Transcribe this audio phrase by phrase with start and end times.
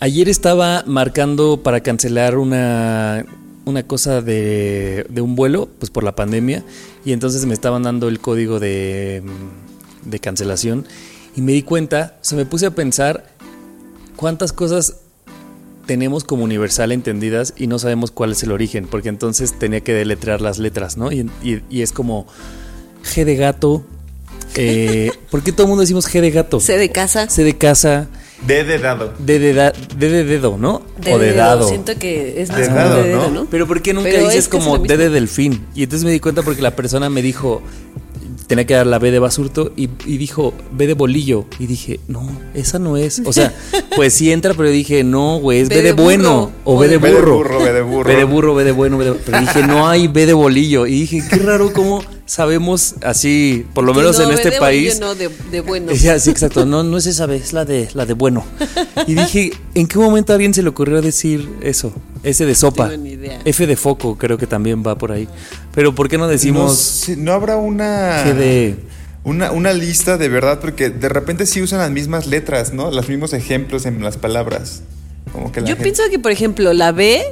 [0.00, 3.26] Ayer estaba marcando para cancelar una,
[3.66, 6.64] una cosa de, de un vuelo, pues por la pandemia,
[7.04, 9.22] y entonces me estaban dando el código de,
[10.04, 10.86] de cancelación
[11.36, 13.26] y me di cuenta, o sea, me puse a pensar
[14.16, 14.96] cuántas cosas
[15.86, 19.92] tenemos como universal entendidas y no sabemos cuál es el origen, porque entonces tenía que
[19.92, 21.12] deletrear las letras, ¿no?
[21.12, 22.26] Y, y- y es como
[23.04, 23.84] G de gato.
[24.54, 26.58] Eh, ¿Por qué todo el mundo decimos G de gato?
[26.58, 27.28] C de casa.
[27.28, 28.08] C de casa,
[28.46, 29.12] De de dado.
[29.18, 30.82] D de, da- D de dedo, ¿no?
[30.98, 31.68] De o de dado.
[31.68, 33.30] Siento que es más De como dado, de dedo, ¿no?
[33.42, 33.46] ¿no?
[33.50, 35.66] Pero ¿por qué nunca Pero dices es que es como D de delfín?
[35.74, 37.60] Y entonces me di cuenta porque la persona me dijo,
[38.46, 41.44] tenía que dar la B de basurto y, y dijo B de bolillo.
[41.58, 43.20] Y dije, no, esa no es.
[43.26, 43.52] O sea,
[43.96, 46.52] pues sí entra, pero dije, no, güey, es B, B de, de bueno burro.
[46.64, 47.36] o B de B de burro.
[47.36, 48.08] burro, B de burro.
[48.08, 50.86] B de burro, B de bueno, B de- Pero dije, no hay B de bolillo.
[50.86, 54.60] Y dije, qué raro cómo sabemos así, por lo menos No, en de este bolillo
[54.60, 55.00] país.
[55.00, 55.90] No, de, de bueno.
[56.00, 56.64] Ya, sí, exacto.
[56.64, 58.44] No, no es esa vez, es la de, la de bueno.
[59.08, 61.92] Y dije, ¿en qué momento a alguien se le ocurrió decir eso?
[62.22, 62.88] Ese de sopa.
[62.88, 63.40] tengo ni idea.
[63.44, 65.26] F de foco, creo que también va por ahí.
[65.74, 68.24] Pero ¿por qué no No, decimos sé, no habrá una.
[68.24, 68.76] G de.
[69.24, 72.90] Una, una lista de verdad, porque de repente sí usan las mismas letras, ¿no?
[72.92, 74.82] Los mismos ejemplos en las palabras.
[75.32, 77.22] Como que la Yo gente- pienso que, por ejemplo, la B,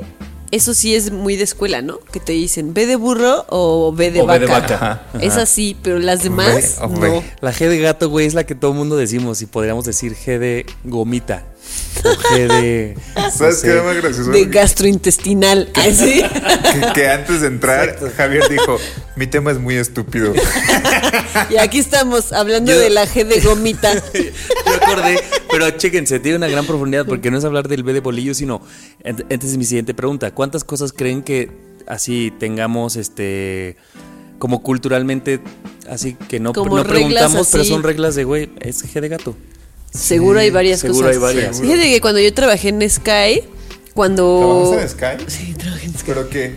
[0.50, 2.00] eso sí es muy de escuela, ¿no?
[2.12, 4.38] Que te dicen B de burro o B de O vaca.
[4.38, 4.74] de vaca.
[4.74, 7.22] Ajá, Es así, pero las demás, no.
[7.40, 9.42] La G de gato, güey, es la que todo el mundo decimos.
[9.42, 11.44] Y podríamos decir G de gomita.
[12.04, 12.96] O G de.
[13.32, 14.30] ¿Sabes no qué más gracioso?
[14.30, 15.68] De gastrointestinal.
[15.92, 16.22] Sí.
[16.72, 18.78] que, que antes de entrar, Javier dijo:
[19.16, 20.32] Mi tema es muy estúpido.
[21.50, 23.92] y aquí estamos hablando Yo- de la G de gomita.
[23.94, 25.18] Yo acordé,
[25.50, 28.60] pero chéquense, tiene una gran profundidad porque no es hablar del B de bolillo, sino.
[29.02, 31.50] ent- Entonces, mi siguiente pregunta: ¿Cuántas cosas creen que
[31.88, 33.76] así tengamos este.
[34.38, 35.40] como culturalmente,
[35.90, 37.70] así que no, Como no preguntamos, pero así.
[37.72, 39.34] son reglas de, güey, es G de gato?
[39.90, 41.16] Seguro hay varias seguro cosas.
[41.16, 41.60] hay varias.
[41.60, 43.42] Fíjate que cuando yo trabajé en Sky,
[43.94, 44.70] cuando.
[44.70, 45.24] ¿Trabajaste en Sky?
[45.30, 46.02] Sí, trabajé en Sky.
[46.06, 46.54] ¿Pero qué?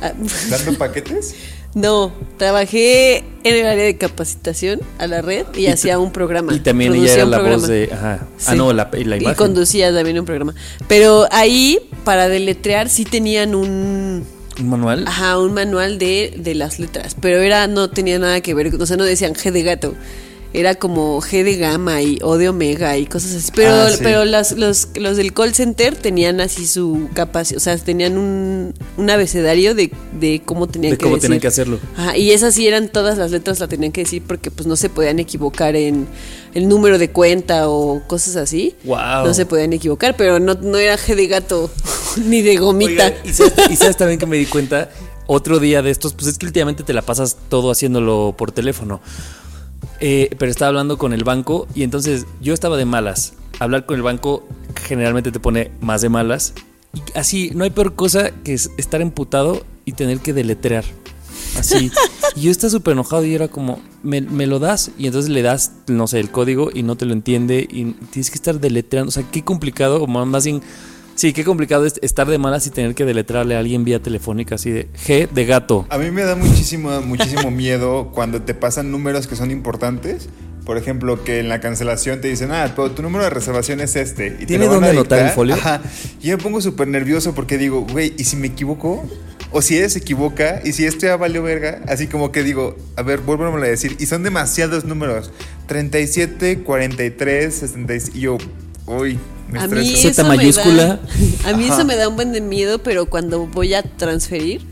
[0.00, 0.12] Ah,
[0.50, 1.34] ¿Dando paquetes?
[1.74, 6.54] No, trabajé en el área de capacitación a la red y, Y hacía un programa.
[6.54, 7.60] Y también ella era un la programa.
[7.60, 7.90] voz de.
[7.92, 8.18] Ajá.
[8.22, 8.56] Ah, Sí.
[8.56, 9.36] no, la, y la Y imagen.
[9.36, 10.54] conducía también un programa.
[10.86, 14.24] Pero ahí, para deletrear, sí tenían un.
[14.60, 15.04] ¿Un manual?
[15.08, 17.16] Ajá, un manual de, de las letras.
[17.20, 18.72] Pero era, no tenía nada que ver.
[18.80, 19.94] O sea, no decían G de gato.
[20.56, 23.50] Era como G de gamma y O de omega y cosas así.
[23.56, 23.98] Pero, Ah, sí.
[24.00, 27.56] pero las, los, los del call center tenían así su capacidad.
[27.56, 31.28] O sea, tenían un, un abecedario de, de cómo tenían de que cómo decir.
[31.28, 31.80] tenían que hacerlo.
[31.96, 34.76] Ajá, y esas sí eran todas las letras, la tenían que decir porque pues no
[34.76, 36.06] se podían equivocar en
[36.54, 38.76] el número de cuenta o cosas así.
[38.84, 39.26] Guau.
[39.26, 41.68] No se podían equivocar, pero no, no era G de gato
[42.26, 43.06] ni de gomita.
[43.06, 44.88] Oiga, y sabes, y sabes también que me di cuenta
[45.26, 49.00] otro día de estos, pues es que últimamente te la pasas todo haciéndolo por teléfono.
[50.06, 53.32] Eh, pero estaba hablando con el banco y entonces yo estaba de malas.
[53.58, 56.52] Hablar con el banco generalmente te pone más de malas.
[56.92, 60.84] Y así, no hay peor cosa que es estar emputado y tener que deletrear.
[61.58, 61.90] Así.
[62.36, 65.40] Y yo estaba súper enojado y era como, me, me lo das y entonces le
[65.40, 69.10] das, no sé, el código y no te lo entiende y tienes que estar deletreando.
[69.10, 70.60] O sea, qué complicado, o más bien,
[71.14, 74.56] sí, qué complicado es estar de malas y tener que deletrearle a alguien vía telefónica
[74.56, 75.86] así de G de gato.
[75.90, 80.28] A mí me da muchísimo, muchísimo miedo cuando te pasan números que son importantes.
[80.64, 83.96] Por ejemplo, que en la cancelación te dicen, ah, pero tu número de reservación es
[83.96, 84.38] este.
[84.40, 85.54] Y ¿Tiene dónde anotar el folio?
[85.56, 85.82] Ajá.
[86.22, 89.04] Y yo me pongo súper nervioso porque digo, güey, ¿y si me equivoco?
[89.50, 92.76] O si ella se equivoca, y si esto ya valió verga, así como que digo,
[92.96, 93.96] a ver, vuélvemelo a decir.
[94.00, 95.30] Y son demasiados números:
[95.66, 98.16] 37, 43, 66.
[98.16, 98.38] Y yo,
[98.86, 99.18] uy,
[99.50, 99.94] me A mí.
[99.96, 100.86] Z eso me mayúscula.
[100.86, 101.00] da-
[101.50, 101.74] a mí Ajá.
[101.74, 104.62] eso me da un buen de miedo, pero cuando voy a transferir,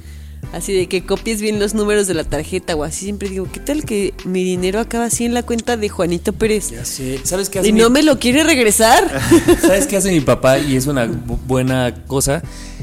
[0.52, 3.60] así de que copies bien los números de la tarjeta o así, siempre digo, ¿qué
[3.60, 6.70] tal que mi dinero acaba así en la cuenta de Juanito Pérez?
[6.70, 7.20] Ya sé.
[7.24, 9.04] ¿Sabes qué hace Y mi- no me lo quiere regresar.
[9.60, 10.58] ¿Sabes qué hace mi papá?
[10.58, 12.42] Y es una bu- buena cosa.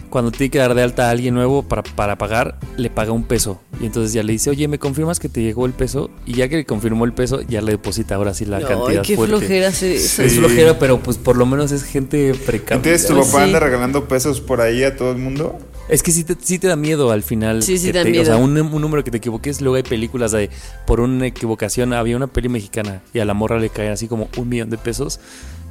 [0.09, 3.23] Cuando tiene que dar de alta a alguien nuevo para, para pagar, le paga un
[3.23, 3.59] peso.
[3.81, 6.09] Y entonces ya le dice, oye, ¿me confirmas que te llegó el peso?
[6.25, 9.15] Y ya que le confirmó el peso, ya le deposita ahora sí la cantidad qué
[9.15, 9.37] fuerte.
[9.37, 10.23] flojera se- eso.
[10.23, 12.75] Es flojera, pero pues por lo menos es gente precaria.
[12.77, 13.37] Entonces tu papá sí.
[13.37, 15.57] anda regalando pesos por ahí a todo el mundo.
[15.87, 17.63] Es que sí te, sí te da miedo al final.
[17.63, 18.21] Sí, sí que da te- miedo.
[18.23, 19.59] O sea, un, un número que te equivoques.
[19.61, 20.49] Luego hay películas de
[20.85, 21.93] por una equivocación.
[21.93, 24.77] Había una peli mexicana y a la morra le caen así como un millón de
[24.77, 25.19] pesos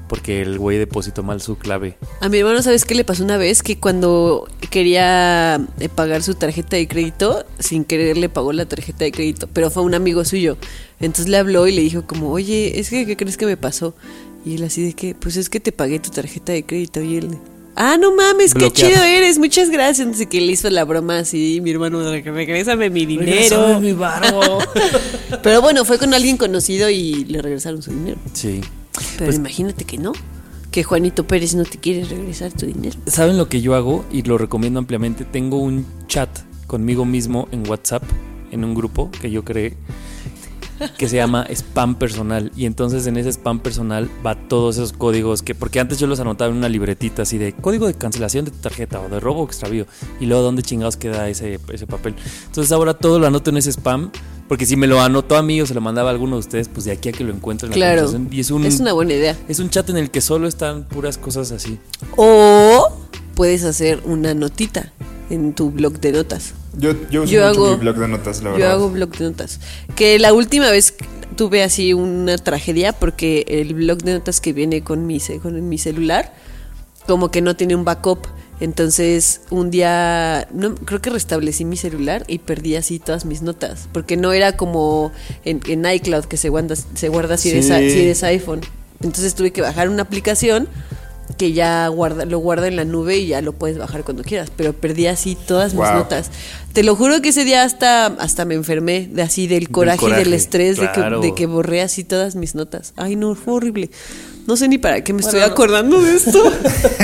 [0.09, 1.97] porque el güey depositó mal su clave.
[2.21, 3.63] A mi hermano, ¿sabes qué le pasó una vez?
[3.63, 9.05] Que cuando quería eh, pagar su tarjeta de crédito, sin querer le pagó la tarjeta
[9.05, 10.57] de crédito, pero fue un amigo suyo.
[11.01, 13.95] Entonces le habló y le dijo como, oye, es que, ¿qué crees que me pasó?
[14.45, 17.03] Y él así de que, pues es que te pagué tu tarjeta de crédito.
[17.03, 17.39] Y él,
[17.77, 20.01] ah, no mames, qué chido eres, muchas gracias.
[20.01, 23.81] Entonces que le hizo la broma así, mi hermano, regrésame mi dinero.
[23.81, 24.59] mi barro.
[25.43, 28.19] Pero bueno, fue con alguien conocido y le regresaron su dinero.
[28.33, 28.61] sí.
[29.17, 30.13] Pero Pues- imagínate que no,
[30.71, 32.99] que Juanito Pérez no te quiere regresar tu dinero.
[33.07, 34.05] ¿Saben lo que yo hago?
[34.13, 35.25] Y lo recomiendo ampliamente.
[35.25, 36.29] Tengo un chat
[36.67, 38.03] conmigo mismo en WhatsApp,
[38.51, 39.77] en un grupo que yo creé,
[40.97, 42.53] que se llama spam personal.
[42.57, 46.21] Y entonces en ese spam personal va todos esos códigos que, porque antes yo los
[46.21, 49.43] anotaba en una libretita así de código de cancelación de tu tarjeta o de robo
[49.43, 49.87] o extravío.
[50.21, 52.15] Y luego dónde chingados queda ese, ese papel.
[52.47, 54.11] Entonces ahora todo lo anoto en ese spam.
[54.49, 56.69] Porque si me lo anotó a mí o se lo mandaba a alguno de ustedes,
[56.69, 57.71] pues de aquí a que lo encuentren.
[57.71, 58.29] en la Claro, conversación.
[58.35, 59.37] Y es un, es una buena idea.
[59.47, 61.79] es un chat en el que solo están puras cosas así.
[62.17, 62.89] O
[63.35, 64.91] puedes hacer una notita
[65.31, 66.55] en tu blog de notas.
[66.77, 68.71] Yo, yo uso Yo mucho hago- mi blog de notas, la Yo verdad.
[68.73, 69.61] hago blog de notas.
[69.97, 70.95] Que la última vez
[71.37, 75.79] tuve así una tragedia porque el blog de notas que viene con mi, con mi
[75.79, 76.33] celular
[77.07, 78.27] como que no tiene un backup.
[78.61, 83.89] Entonces un día no, creo que restablecí mi celular y perdí así todas mis notas.
[83.93, 85.13] Porque no era como
[85.45, 87.91] en, en iCloud que se guarda, se guarda si, eres, Sí.
[87.91, 88.61] si eres iPhone.
[89.01, 90.69] Entonces tuve que bajar una aplicación
[91.39, 94.51] que ya guarda, lo guarda en la nube y ya lo puedes bajar cuando quieras.
[94.55, 95.95] Pero perdí así todas mis Wow.
[96.01, 96.31] notas.
[96.75, 100.09] Te lo juro que ese día hasta, hasta me enfermé de así del coraje, y
[100.11, 101.21] del coraje, estrés claro.
[101.21, 102.93] de, que, de que borré así todas mis notas.
[102.97, 103.91] Ay, no, fue horrible.
[104.47, 105.47] No sé ni para qué me estoy no.
[105.47, 106.43] acordando de esto.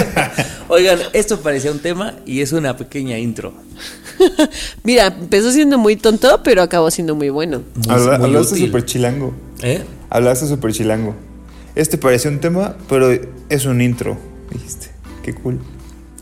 [0.69, 3.53] Oigan, esto parecía un tema y es una pequeña intro.
[4.83, 7.63] Mira, empezó siendo muy tonto, pero acabó siendo muy bueno.
[7.89, 9.35] Habla- muy hablaste súper chilango.
[9.63, 9.83] ¿Eh?
[10.11, 11.15] Hablaste súper chilango.
[11.75, 13.11] Este parecía un tema, pero
[13.49, 14.17] es un intro.
[14.53, 14.89] Dijiste.
[15.23, 15.61] Qué cool.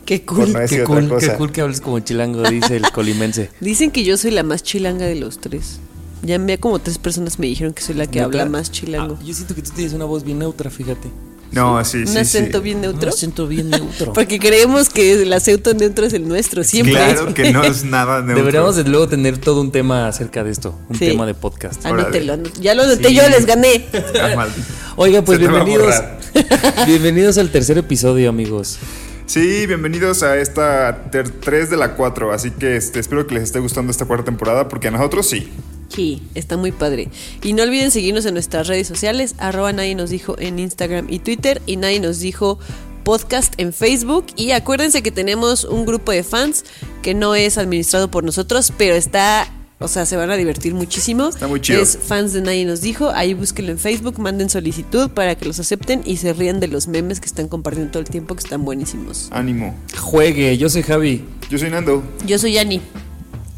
[0.04, 0.52] Qué cool.
[0.52, 1.32] no Qué cool, cosa.
[1.32, 3.50] qué cool que hables como chilango, dice el colimense.
[3.60, 5.78] Dicen que yo soy la más chilanga de los tres.
[6.22, 8.24] Ya me como tres personas me dijeron que soy la que ¿Neta?
[8.26, 9.18] habla más chilango.
[9.20, 11.08] Ah, yo siento que tú tienes una voz bien neutra, fíjate.
[11.52, 12.18] No, sí, Un sí.
[12.18, 12.64] acento sí.
[12.64, 13.08] bien neutro.
[13.08, 14.12] Un acento bien neutro.
[14.14, 16.94] Porque creemos que el acento neutro es el nuestro, siempre.
[16.94, 18.36] Claro que no es nada neutro.
[18.36, 21.08] Deberíamos de luego tener todo un tema acerca de esto, un Sí.
[21.08, 21.84] tema de podcast.
[21.84, 22.62] Anótelo, anótelo.
[22.62, 23.14] Ya lo anoté Sí.
[23.16, 23.86] yo, les gané.
[24.20, 24.48] Ah, mal.
[24.96, 25.94] Oiga, pues Se bienvenidos.
[26.86, 28.78] bienvenidos al tercer episodio, amigos.
[29.26, 32.32] Sí, bienvenidos a esta 3 de la 4.
[32.32, 35.48] Así que este, espero que les esté gustando esta cuarta temporada, porque a nosotros sí.
[35.94, 37.08] Sí, está muy padre.
[37.42, 41.18] Y no olviden seguirnos en nuestras redes sociales, arroba nadie nos dijo en Instagram y
[41.18, 42.58] Twitter, y nadie nos dijo
[43.02, 44.26] podcast en Facebook.
[44.36, 46.64] Y acuérdense que tenemos un grupo de fans
[47.02, 49.48] que no es administrado por nosotros, pero está,
[49.80, 51.28] o sea, se van a divertir muchísimo.
[51.28, 51.82] Está muy chido.
[51.82, 55.58] Es fans de nadie nos dijo, ahí búsquenlo en Facebook, manden solicitud para que los
[55.58, 58.64] acepten y se rían de los memes que están compartiendo todo el tiempo, que están
[58.64, 59.28] buenísimos.
[59.30, 59.74] Ánimo.
[60.00, 61.24] Juegue, yo soy Javi.
[61.50, 62.02] Yo soy Nando.
[62.26, 62.80] Yo soy Yani,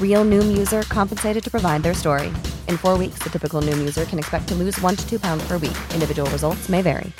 [0.00, 2.32] Real Noom user compensated to provide their story.
[2.68, 5.42] In four weeks, the typical Noom user can expect to lose one to two pounds
[5.48, 5.76] per week.
[5.92, 7.12] Individual results may vary.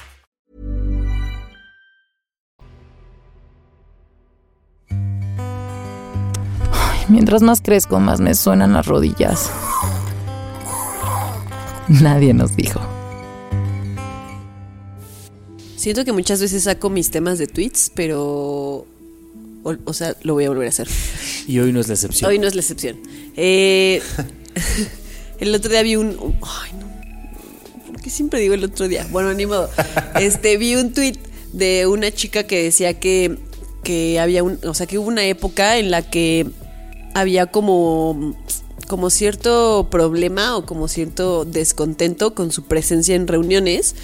[6.72, 9.50] Ay, Mientras más crezco, más me suenan las rodillas.
[11.88, 12.80] Nadie nos dijo.
[15.76, 18.86] Siento que muchas veces saco mis temas de tweets, pero.
[19.64, 20.88] O, o sea, lo voy a volver a hacer.
[21.48, 22.30] Y hoy no es la excepción.
[22.30, 23.00] Hoy no es la excepción.
[23.36, 24.00] Eh,
[25.40, 26.08] el otro día vi un.
[26.20, 27.92] un- Ay, no.
[27.92, 29.06] ¿Por qué siempre digo el otro día?
[29.10, 29.68] Bueno, ni modo.
[30.20, 31.16] Este, vi un tweet
[31.52, 33.38] de una chica que decía que,
[33.82, 34.58] que había un.
[34.66, 36.46] O sea, que hubo una época en la que
[37.14, 38.36] había como.
[38.86, 43.94] Como cierto problema o como cierto descontento con su presencia en reuniones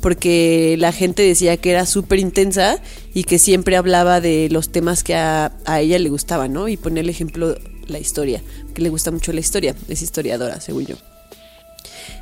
[0.00, 2.80] porque la gente decía que era súper intensa
[3.14, 6.68] y que siempre hablaba de los temas que a, a ella le gustaban, ¿no?
[6.68, 7.56] Y ponía el ejemplo
[7.88, 8.42] la historia,
[8.74, 10.96] que le gusta mucho la historia, es historiadora, según yo.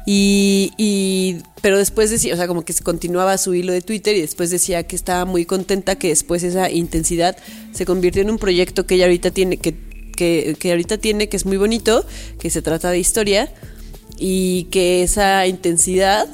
[0.06, 4.14] Y, y, pero después decía, o sea, como que se continuaba su hilo de Twitter
[4.16, 7.36] y después decía que estaba muy contenta que después esa intensidad
[7.72, 9.74] se convirtió en un proyecto que ella ahorita tiene, que,
[10.16, 12.04] que, que ahorita tiene, que es muy bonito,
[12.38, 13.52] que se trata de historia
[14.18, 16.28] y que esa intensidad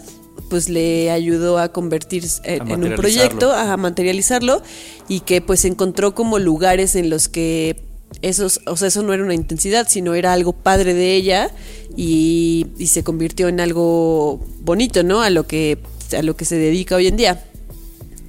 [0.51, 4.63] pues le ayudó a convertirse en, en un proyecto, a materializarlo
[5.09, 7.83] y que pues encontró como lugares en los que
[8.23, 11.51] esos, o sea, eso no era una intensidad, sino era algo padre de ella
[11.97, 15.23] y, y se convirtió en algo bonito, ¿no?
[15.23, 15.79] A lo que
[16.17, 17.45] a lo que se dedica hoy en día.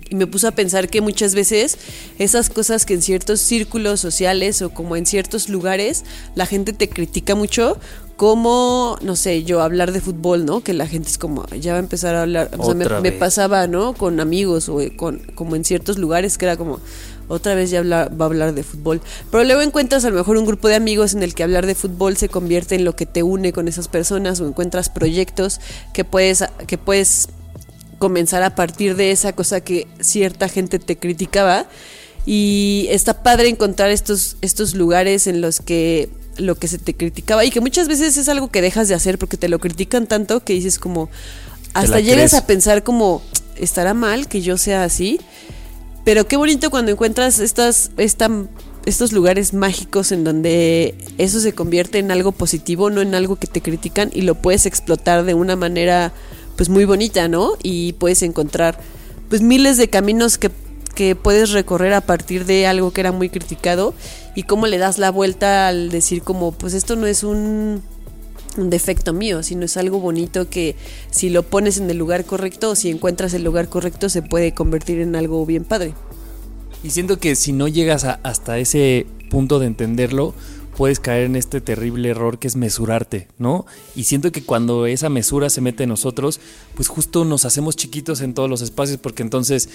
[0.08, 1.78] Y me puso a pensar que muchas veces
[2.20, 6.04] esas cosas que en ciertos círculos sociales o como en ciertos lugares
[6.36, 7.80] la gente te critica mucho,
[8.22, 10.62] como, no sé, yo hablar de fútbol, ¿no?
[10.62, 13.66] Que la gente es como, ya va a empezar a hablar, o sea, me, pasaba,
[13.66, 13.94] ¿no?
[13.94, 16.80] Con amigos o con, como en ciertos lugares que era como,
[17.30, 19.02] otra vez ya habla- va a hablar de fútbol.
[19.32, 21.74] Pero luego encuentras a lo mejor un grupo de amigos en el que hablar de
[21.74, 25.60] fútbol se convierte en lo que te une con esas personas o encuentras proyectos
[25.92, 27.28] que puedes, que puedes
[27.98, 31.66] comenzar a partir de esa cosa que cierta gente te criticaba.
[32.28, 37.46] Y está padre encontrar estos, estos lugares en los que lo que se te criticaba
[37.46, 40.44] y que muchas veces es algo que dejas de hacer porque te lo critican tanto
[40.44, 41.10] que dices como
[41.74, 42.34] hasta llegas crees.
[42.34, 43.22] a pensar como
[43.56, 45.20] estará mal que yo sea así
[46.04, 48.30] pero qué bonito cuando encuentras estas, esta-
[48.86, 53.46] estos lugares mágicos en donde eso se convierte en algo positivo, no en algo que
[53.46, 56.12] te critican y lo puedes explotar de una manera
[56.56, 57.52] pues muy bonita, ¿no?
[57.62, 58.80] Y puedes encontrar
[59.30, 60.50] pues miles de caminos que,
[61.02, 63.96] que puedes recorrer a partir de algo que era muy criticado
[64.36, 67.82] y cómo le das la vuelta al decir como pues esto no es un
[68.56, 70.76] un defecto mío, sino es algo bonito que
[71.10, 74.54] si lo pones en el lugar correcto o si encuentras el lugar correcto se puede
[74.54, 75.96] convertir en algo bien padre.
[76.84, 80.36] Y siento que si no llegas a- hasta ese punto de entenderlo,
[80.78, 83.66] puedes caer en este terrible error que es mesurarte, ¿no?
[83.96, 86.40] Y siento que cuando esa mesura se mete en nosotros,
[86.76, 89.70] pues justo nos hacemos chiquitos en todos los espacios, porque entonces,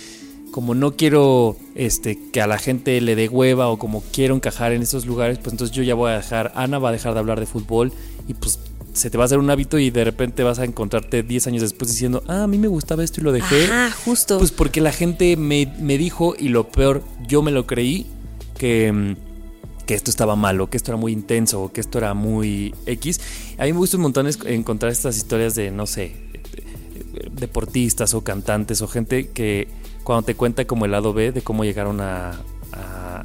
[0.51, 4.73] como no quiero este, que a la gente le dé hueva o como quiero encajar
[4.73, 7.21] en estos lugares, pues entonces yo ya voy a dejar, Ana va a dejar de
[7.21, 7.93] hablar de fútbol
[8.27, 8.59] y pues
[8.97, 11.63] se te va a hacer un hábito y de repente vas a encontrarte 10 años
[11.63, 13.65] después diciendo, ah, a mí me gustaba esto y lo dejé.
[13.67, 14.39] Ajá, justo.
[14.39, 18.07] Pues porque la gente me, me dijo, y lo peor, yo me lo creí,
[18.57, 22.15] que, mm, que esto estaba malo, que esto era muy intenso, o que esto era
[22.15, 23.21] muy X.
[23.59, 26.15] A mí me gusta un montón encontrar estas historias de, no sé,
[27.33, 29.69] deportistas o cantantes o gente que
[30.07, 32.31] cuando te cuenta como el lado B de cómo llegaron a...
[32.73, 33.25] a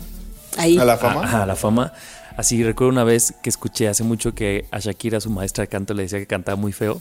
[0.57, 0.79] Ahí.
[0.79, 1.43] ¿A la fama?
[1.43, 1.93] A la fama.
[2.35, 5.93] Así recuerdo una vez que escuché hace mucho que a Shakira, su maestra de canto,
[5.93, 7.00] le decía que cantaba muy feo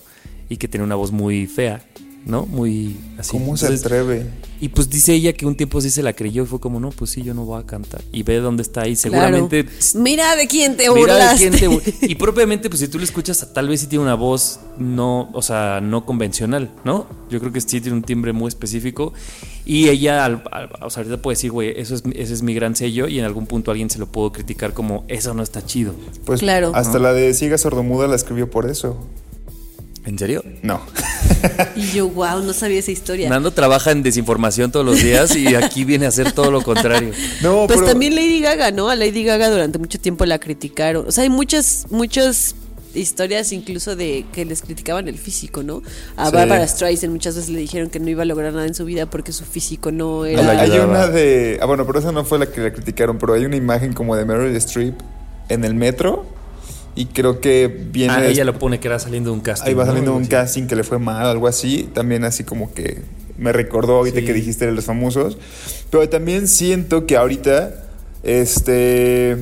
[0.50, 1.80] y que tenía una voz muy fea,
[2.26, 2.46] ¿no?
[2.46, 3.32] Muy así.
[3.32, 4.26] ¿Cómo se atreve?
[4.62, 6.90] y pues dice ella que un tiempo sí se la creyó y fue como, no,
[6.90, 8.02] pues sí, yo no voy a cantar.
[8.12, 8.94] Y ve dónde está ahí.
[8.94, 9.64] Seguramente.
[9.64, 9.78] Claro.
[10.02, 11.50] Mira de quién te Mira de burlaste.
[11.50, 14.60] quién te y propiamente, pues si tú lo escuchas, tal vez sí tiene una voz
[14.78, 17.06] no, o sea, no convencional, ¿no?
[17.30, 19.14] Yo creo que sí tiene un timbre muy específico.
[19.64, 22.52] Y ella, al- al- o sea, ahorita puede decir, güey, eso es, ese es mi
[22.52, 23.08] gran sello.
[23.08, 25.94] Y en algún punto alguien se lo puedo criticar como, eso no está chido.
[26.26, 26.72] Pues Claro.
[26.74, 28.98] hasta la de Ciega Sordomuda la escribió por eso.
[30.06, 30.42] ¿En serio?
[30.62, 30.80] No.
[31.76, 33.28] Y yo, wow, no sabía esa historia.
[33.28, 37.12] Nando trabaja en desinformación todos los días y aquí viene a hacer todo lo contrario.
[37.42, 38.88] No, Pues pero también Lady Gaga, ¿no?
[38.88, 41.06] A Lady Gaga durante mucho tiempo la criticaron.
[41.06, 42.54] O sea, hay muchas, muchas
[42.94, 45.82] historias incluso de que les criticaban el físico, ¿no?
[46.16, 46.32] A Sí.
[46.34, 49.06] Barbara Streisand muchas veces le dijeron que no iba a lograr nada en su vida
[49.06, 50.50] porque su físico no hay, era...
[50.50, 50.86] hay ayudaba.
[50.86, 51.58] una de.
[51.62, 54.16] Ah, bueno, pero esa no fue la que la criticaron, pero hay una imagen como
[54.16, 54.94] de Meryl Streep
[55.48, 56.26] en el metro.
[56.94, 58.12] Y creo que viene.
[58.12, 59.68] Ah, ella lo pone que era saliendo de un casting.
[59.68, 59.88] Ahí va ¿no?
[59.90, 60.30] saliendo un Sí.
[60.30, 61.88] casting que le fue mal, algo así.
[61.94, 62.98] También así como que
[63.38, 64.26] me recordó ahorita Sí.
[64.26, 65.38] que dijiste de los famosos.
[65.90, 67.74] Pero también siento que ahorita,
[68.22, 69.32] este...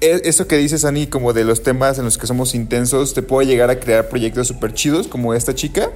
[0.00, 3.22] e- Eso que dices, Ani, como de los temas en los que somos intensos, te
[3.22, 5.90] puede llegar a crear proyectos súper chidos como esta chica.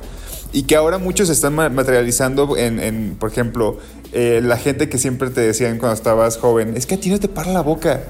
[0.52, 3.78] Y que ahora muchos están ma- materializando en, en, por ejemplo,
[4.12, 7.18] eh, la gente que siempre te decían cuando estabas joven, es que a ti no
[7.18, 8.02] te para la boca.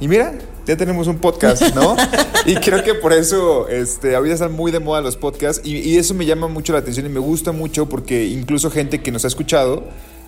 [0.00, 0.32] Y mira,
[0.66, 1.96] ya tenemos un podcast, ¿no?
[2.46, 5.96] y creo que por eso este, ahorita están muy de moda los podcasts y, y
[5.96, 9.24] eso me llama mucho la atención y me gusta mucho porque incluso gente que nos
[9.24, 9.84] ha escuchado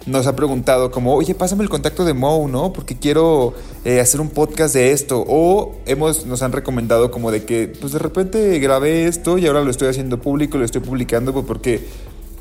[0.07, 2.73] nos ha preguntado como, oye, pásame el contacto de Mo, ¿no?
[2.73, 5.25] Porque quiero eh, hacer un podcast de esto.
[5.27, 9.63] O hemos, nos han recomendado como de que, pues de repente grabé esto y ahora
[9.63, 11.85] lo estoy haciendo público, lo estoy publicando pues, porque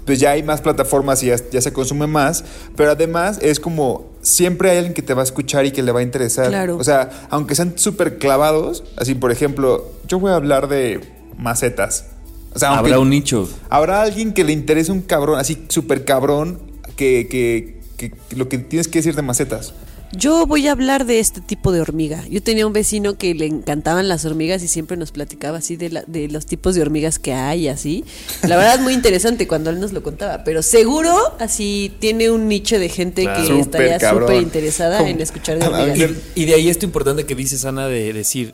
[0.05, 4.14] pues ya hay más plataformas y ya, ya se consume más, pero además es como
[4.25, 6.47] siempre hay alguien que te va a escuchar y que le va a interesar.
[6.49, 6.77] Claro.
[6.77, 10.99] O sea, aunque sean súper clavados, así por ejemplo, yo voy a hablar de
[11.37, 12.07] macetas.
[12.53, 13.47] O sea, aunque- Habrá un nicho.
[13.69, 16.59] Habrá alguien que le interese un cabrón, así súper cabrón,
[16.95, 19.73] que, que, que lo que tienes que decir de macetas.
[20.17, 22.23] Yo voy a hablar de este tipo de hormiga.
[22.29, 25.89] Yo tenía un vecino que le encantaban las hormigas y siempre nos platicaba así de,
[25.89, 28.05] la- de los tipos de hormigas que hay, así.
[28.43, 32.47] La verdad es muy interesante cuando él nos lo contaba, pero seguro así tiene un
[32.47, 33.47] nicho de gente Claro.
[33.47, 36.11] que estaría súper interesada en escuchar de hormigas.
[36.35, 38.53] Y, y de ahí esto importante que dices, Ana, de decir,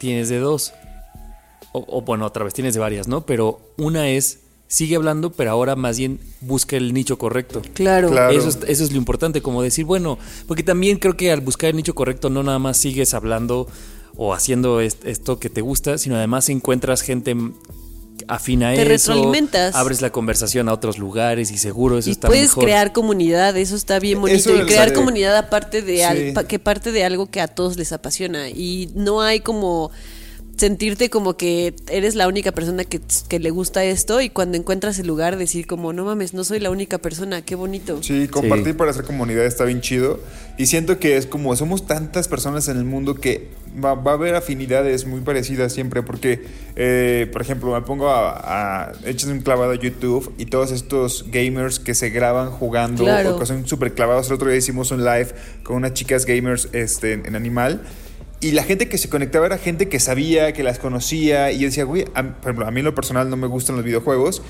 [0.00, 0.72] tienes de dos.
[1.72, 3.26] O, o, bueno, otra vez, tienes de varias, ¿no?
[3.26, 7.62] Pero una es, sigue hablando, pero ahora más bien busca el nicho correcto.
[7.74, 8.10] Claro.
[8.10, 8.36] Claro.
[8.36, 10.18] Eso, es, eso es lo importante, como decir, bueno,
[10.48, 13.68] porque también creo que al buscar el nicho correcto no nada más sigues hablando
[14.16, 17.54] o haciendo est- esto que te gusta, sino además encuentras gente mm,
[18.28, 19.12] afín a Te eso.
[19.12, 19.74] retroalimentas.
[19.76, 22.64] Abres la conversación a otros lugares y seguro eso y está puedes mejor.
[22.64, 24.38] crear comunidad, eso está bien bonito.
[24.38, 26.46] Eso y crear comunidad aparte de al- Sí.
[26.48, 28.48] que parte de algo que a todos les apasiona.
[28.48, 29.90] Y no hay como
[30.56, 34.98] sentirte como que eres la única persona que, que le gusta esto y cuando encuentras
[34.98, 38.02] el lugar decir como no mames, no soy la única persona, qué bonito.
[38.02, 38.72] Sí, compartir Sí.
[38.74, 40.20] para hacer comunidad está bien chido.
[40.58, 43.48] Y siento que es como somos tantas personas en el mundo que
[43.84, 46.02] va, va a haber afinidades muy parecidas siempre.
[46.02, 46.44] Porque,
[46.76, 51.26] eh, por ejemplo, me pongo a, a echar un clavado a YouTube y todos estos
[51.30, 53.36] gamers que se graban jugando Claro.
[53.36, 54.28] o que son súper clavados.
[54.28, 55.28] El otro día hicimos un live
[55.62, 57.82] con unas chicas gamers este, en Animal.
[58.40, 61.50] Y la gente que se conectaba era gente que sabía, que las conocía.
[61.52, 63.76] Y yo decía, güey, a, por ejemplo, a mí en lo personal no me gustan
[63.76, 64.42] los videojuegos.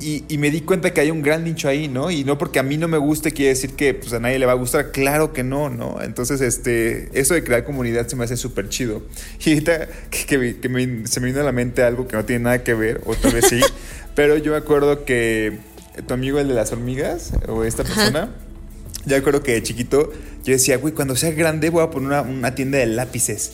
[0.00, 2.10] Y, y me di cuenta que hay un gran nicho ahí, ¿no?
[2.10, 4.46] Y no porque a mí no me guste quiere decir que pues, a nadie le
[4.46, 4.90] va a gustar.
[4.92, 6.00] Claro que no, ¿no?
[6.02, 9.02] Entonces, este, eso de crear comunidad se me hace súper chido.
[9.44, 12.24] Y ahorita que, que que me- se me vino a la mente algo que no
[12.24, 13.60] tiene nada que ver, o tal vez sí.
[14.14, 15.58] pero yo me acuerdo que
[16.06, 18.30] tu amigo, el de las hormigas, o esta persona,
[19.06, 20.10] ya recuerdo que de chiquito
[20.44, 23.52] yo decía, güey, cuando sea grande voy a poner una, una tienda de lápices.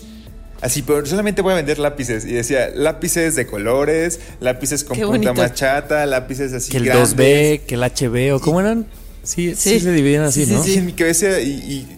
[0.61, 2.25] Así, pero solamente voy a vender lápices.
[2.27, 5.35] Y decía, lápices de colores, lápices con Qué punta bonito.
[5.35, 7.17] más chata, lápices así Que el grandes.
[7.17, 8.87] 2B, que el HB, o cómo eran.
[9.23, 9.81] Sí, sí, Sí.
[9.81, 10.67] se dividían así, Sí, ¿no?
[10.67, 11.51] Y en mi cabeza, y,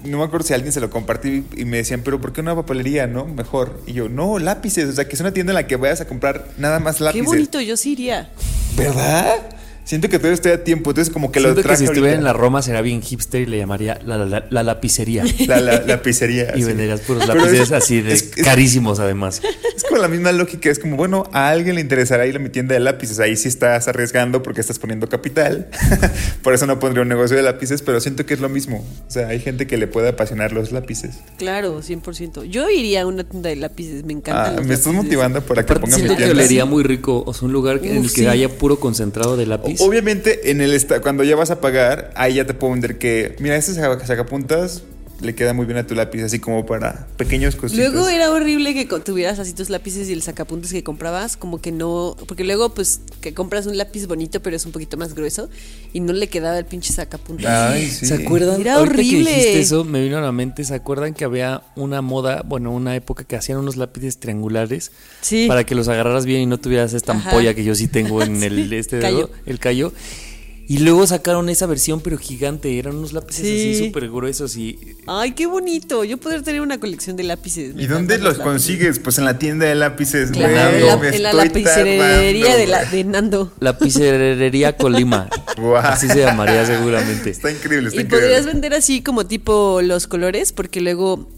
[0.04, 2.40] y no me acuerdo si alguien se lo compartí y me decían, pero ¿por qué
[2.40, 3.26] una papelería, no?
[3.26, 3.80] Mejor.
[3.86, 4.88] Y yo, no, lápices.
[4.88, 7.04] O sea, que es una tienda en la que vayas a comprar nada más Qué
[7.04, 7.26] lápices.
[7.26, 8.30] bonito, yo sí iría.
[8.76, 9.36] ¿Verdad?
[9.84, 10.90] Siento que todavía estoy a tiempo.
[10.90, 13.42] Entonces, como que lo Siento que traje si estuviera en la Roma será bien hipster
[13.42, 15.24] y le llamaría la, la- la lapicería.
[15.46, 16.52] La, la, lapicería.
[16.56, 19.42] y venderías puros lápices es- así de es- carísimos además.
[19.76, 22.48] Es como la misma lógica, es como, bueno, a alguien le interesará ir a mi
[22.48, 25.68] tienda de lápices, ahí sí estás arriesgando porque estás poniendo capital,
[26.42, 29.10] por eso no pondría un negocio de lápices, pero siento que es lo mismo, o
[29.10, 31.16] sea, hay gente que le puede apasionar los lápices.
[31.38, 32.44] Claro, 100%.
[32.44, 34.58] Yo iría a una tienda de lápices, me encantan.
[34.58, 36.40] Ah, me estás motivando para que Aparte ponga mi siento que tienda.
[36.42, 38.26] olería muy rico, o sea, un lugar en el que sí.
[38.26, 39.71] haya puro concentrado de lápiz.
[39.80, 43.56] Obviamente, en el cuando ya vas a pagar, ahí ya te puedo vender que, mira,
[43.56, 44.82] este saca- sacapuntas
[45.22, 47.92] le queda muy bien a tu lápiz, así como para pequeños cositas.
[47.92, 51.72] Luego era horrible que tuvieras así tus lápices y el sacapuntas que comprabas, como que
[51.72, 55.48] no, porque luego pues que compras un lápiz bonito pero es un poquito más grueso
[55.92, 57.72] y no le quedaba el pinche sacapuntas.
[57.72, 58.06] Ay, sí.
[58.06, 58.60] ¿Se acuerdan?
[58.60, 59.24] Era horrible.
[59.30, 60.64] que dijiste eso, me vino a la mente.
[60.64, 65.46] ¿Se acuerdan que había una moda, bueno, una época que hacían unos lápices triangulares Sí.
[65.48, 67.30] para que los agarraras bien y no tuvieras esta Ajá.
[67.30, 69.92] ampolla que yo sí tengo en el este dedo, el callo?
[70.68, 72.78] Y luego sacaron esa versión, pero gigante.
[72.78, 73.72] Eran unos lápices Sí.
[73.74, 76.04] así súper gruesos y Ay, qué bonito.
[76.04, 77.74] Yo poder tener una colección de lápices.
[77.76, 78.44] ¿Y dónde los lápices.
[78.44, 78.98] consigues?
[79.00, 80.30] Pues en la tienda de lápices.
[80.30, 83.52] Claro, güey, en la, me en la tardando, de, la, de Nando.
[83.60, 85.28] la pizzería Colima.
[85.82, 87.30] Así se llamaría seguramente.
[87.30, 88.28] Está increíble, está Y increíble.
[88.28, 91.28] podrías vender así como tipo los colores, porque luego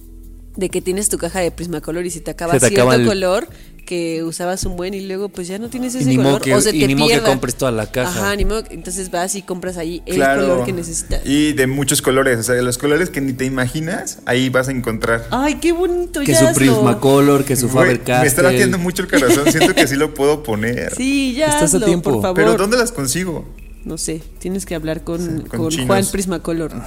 [0.57, 2.95] de que tienes tu caja de Prismacolor y si te acaba Se te cierto acaba
[2.97, 3.49] el- color
[3.85, 6.43] que usabas un buen y luego pues ya no tienes Y ese ni modo color
[6.43, 8.11] que- o se y te ni modo que compres toda la caja.
[8.11, 10.43] Ajá, ni modo que- entonces vas y compras ahí el Claro.
[10.43, 11.21] color que necesitas.
[11.25, 14.69] Y de muchos colores, o sea, de los colores que ni te imaginas, ahí vas
[14.69, 15.27] a encontrar.
[15.31, 16.55] Ay, qué bonito, Que ya su.
[16.55, 18.21] Prismacolor, que su Güey, Faber Castell.
[18.23, 20.95] me está latiendo mucho el corazón, siento que sí lo puedo poner.
[20.97, 22.13] Sí, ya Estás a hazlo, tiempo.
[22.13, 22.37] por favor.
[22.37, 23.45] Pero ¿dónde las consigo?
[23.85, 25.87] No sé, tienes que hablar con, Sí, con con chinos.
[25.89, 26.73] Juan Prismacolor.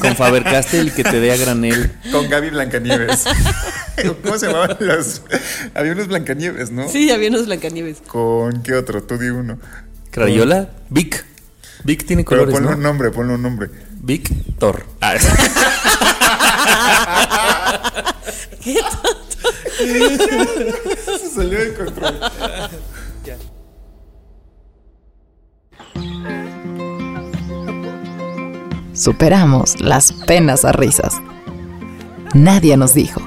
[0.00, 1.90] Con Faber Castell que te dé a granel.
[2.12, 3.24] Con Gaby Blancanieves.
[4.22, 5.22] ¿Cómo se llamaban los?
[5.74, 6.86] Había unos Blancanieves, ¿no?
[6.88, 8.02] sí, había unos Blancanieves.
[8.06, 9.02] ¿Con qué otro?
[9.02, 9.58] Tú di uno.
[10.10, 11.24] Crayola, Vic.
[11.84, 12.76] Vic tiene Pero colores, ponle ¿no?
[12.76, 13.70] un nombre, ponle un nombre.
[14.02, 14.84] Vic Thor.
[15.00, 15.14] Ah,
[18.62, 18.76] ¿Qué
[21.18, 22.20] Se salió de control.
[28.98, 31.14] Superamos las penas a risas.
[32.34, 33.20] Nadie nos dijo.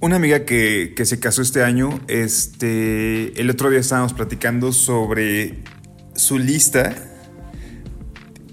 [0.00, 5.62] Una amiga que, que se casó este año, este, el otro día estábamos platicando sobre
[6.14, 6.94] su lista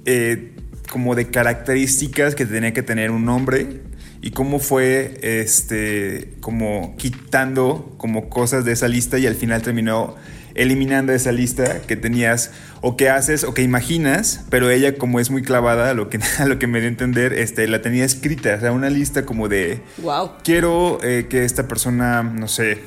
[0.04, 0.54] eh,
[0.92, 3.84] como de características que tenía que tener un hombre
[4.22, 10.16] y cómo fue este como quitando como cosas de esa lista y al final terminó
[10.62, 15.30] eliminando esa lista que tenías o que haces o que imaginas, pero ella como es
[15.32, 18.06] muy clavada a lo que, a lo que me dio a entender, este, la tenía
[18.06, 20.32] escrita, o sea, una lista como de, Wow.
[20.44, 22.82] quiero eh, que esta persona, no sé,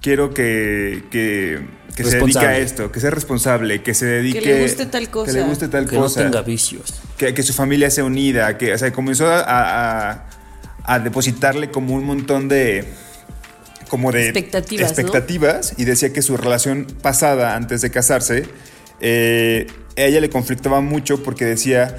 [0.00, 1.60] quiero que, que,
[1.94, 4.40] que se dedique a esto, que sea responsable, que se dedique...
[4.40, 5.32] le guste tal cosa.
[5.32, 6.22] Que le guste tal Que no cosa.
[6.22, 7.00] tenga vicios.
[7.18, 9.42] que, que su familia sea unida, que, o sea, comenzó a,
[10.10, 10.26] a-
[10.82, 12.84] a depositarle como un montón de
[13.90, 14.20] como de
[14.88, 18.44] Expectativas, y decía que su relación pasada antes de casarse
[19.00, 21.98] eh, a ella le conflictaba mucho porque decía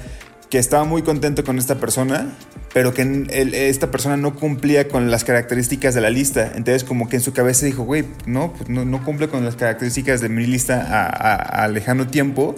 [0.50, 2.32] que estaba muy contento con esta persona
[2.74, 3.26] pero que
[3.68, 6.52] esta persona no cumplía con las características de la lista.
[6.54, 9.56] Entonces como que en su cabeza dijo güey no, pues no no cumple con las
[9.56, 12.54] características de mi lista a, a- a lejano tiempo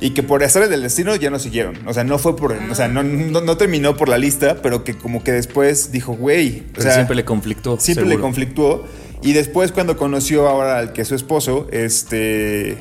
[0.00, 1.76] y que por azares del destino ya no siguieron.
[1.86, 2.52] O sea, no fue por.
[2.52, 6.14] O sea, no, no, no terminó por la lista, pero que como que después dijo,
[6.14, 6.64] güey.
[6.76, 7.78] O sea, siempre le conflictó.
[7.80, 8.84] siempre le conflictuó.
[9.22, 12.78] Y después, cuando conoció ahora al que es su esposo, este.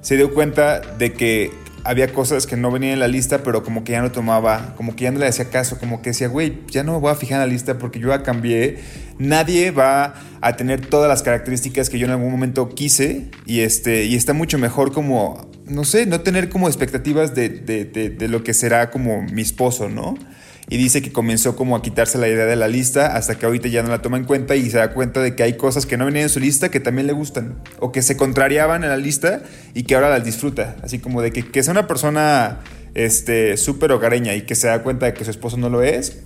[0.00, 1.50] Se dio cuenta de que
[1.84, 4.96] había cosas que no venían en la lista, pero como que ya no tomaba, como
[4.96, 7.14] que ya no le hacía caso, como que decía, güey, ya no me voy a
[7.14, 8.78] fijar en la lista porque yo ya cambié.
[9.18, 14.04] Nadie va a tener todas las características que yo en algún momento quise y, este,
[14.04, 18.28] y está mucho mejor como, no sé, no tener como expectativas de, de- de- de
[18.28, 20.16] lo que será como mi esposo, ¿no?
[20.68, 23.68] Y dice que comenzó como a quitarse la idea de la lista hasta que ahorita
[23.68, 25.98] ya no la toma en cuenta y se da cuenta de que hay cosas que
[25.98, 28.96] no venían en su lista que también le gustan o que se contrariaban en la
[28.96, 29.42] lista
[29.74, 30.76] y que ahora las disfruta.
[30.82, 32.60] Así como de que, que sea una persona
[32.94, 36.20] este, súper hogareña y que se da cuenta de que su esposo no lo es,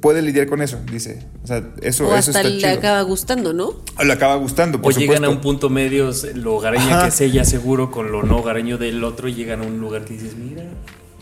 [0.00, 1.18] puede lidiar con eso, dice.
[1.42, 2.70] O sea, eso, o eso hasta está le chido.
[2.72, 3.74] acaba gustando, ¿no?
[3.98, 5.36] O le acaba gustando, O por llegan a supuesto.
[5.36, 7.02] un punto medio, lo hogareña Ajá.
[7.04, 10.04] que es ella seguro con lo no hogareño del otro y llegan a un lugar
[10.04, 10.64] que dices, mira.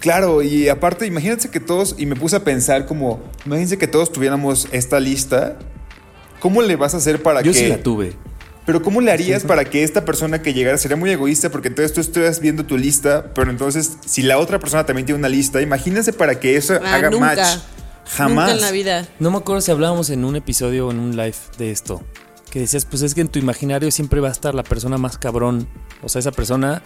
[0.00, 4.12] Claro, y aparte, imagínense que todos, y me puse a pensar como, imagínense que todos
[4.12, 5.56] tuviéramos esta lista.
[6.40, 7.58] ¿Cómo le vas a hacer para Yo que...
[7.58, 8.12] sí la tuve.
[8.66, 11.50] Pero ¿cómo le harías para que esta persona que llegara sería muy egoísta?
[11.50, 15.18] Porque entonces tú estás viendo tu lista, pero entonces si la otra persona también tiene
[15.18, 17.26] una lista, imagínense para que eso Ah, haga nunca.
[17.36, 17.58] match.
[18.06, 18.48] Jamás.
[18.48, 19.08] Nunca en la vida.
[19.18, 22.02] No me acuerdo si hablábamos en un episodio o en un live de esto.
[22.50, 25.18] Que decías, pues es que en tu imaginario siempre va a estar la persona más
[25.18, 25.66] cabrón.
[26.02, 26.82] O sea, esa persona,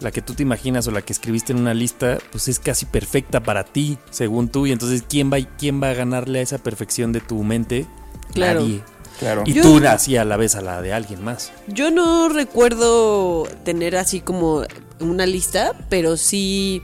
[0.00, 2.84] la que tú te imaginas o la que escribiste en una lista, pues es casi
[2.86, 4.66] perfecta para ti, según tú.
[4.66, 7.86] Y entonces, ¿quién va, quién va a ganarle a esa perfección de tu mente?
[8.34, 8.60] Claro.
[8.60, 8.82] Nadie.
[9.18, 9.42] Claro.
[9.46, 11.50] Y Yo- tú así a la vez a la de alguien más.
[11.66, 14.64] Yo no recuerdo tener así como
[15.00, 16.82] una lista, pero sí.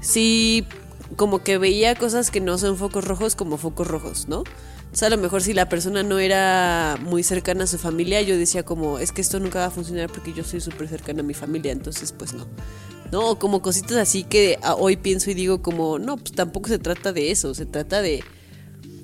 [0.00, 0.66] Sí,
[1.16, 4.40] como que veía cosas que no son focos rojos como focos rojos, ¿no?
[4.40, 8.22] O sea, a lo mejor si la persona no era muy cercana a su familia,
[8.22, 11.20] yo decía como, es que esto nunca va a funcionar porque yo soy súper cercana
[11.20, 12.46] a mi familia, entonces pues no.
[13.10, 16.78] No, o como cositas así que hoy pienso y digo como, no, pues tampoco se
[16.78, 18.22] trata de eso, se trata de...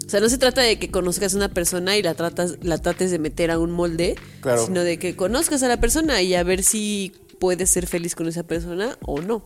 [0.07, 2.79] O sea, no se trata de que conozcas a una persona y la tratas, la
[2.79, 4.65] trates de meter a un molde, Claro.
[4.67, 8.27] sino de que conozcas a la persona y a ver si puedes ser feliz con
[8.29, 9.45] esa persona o no.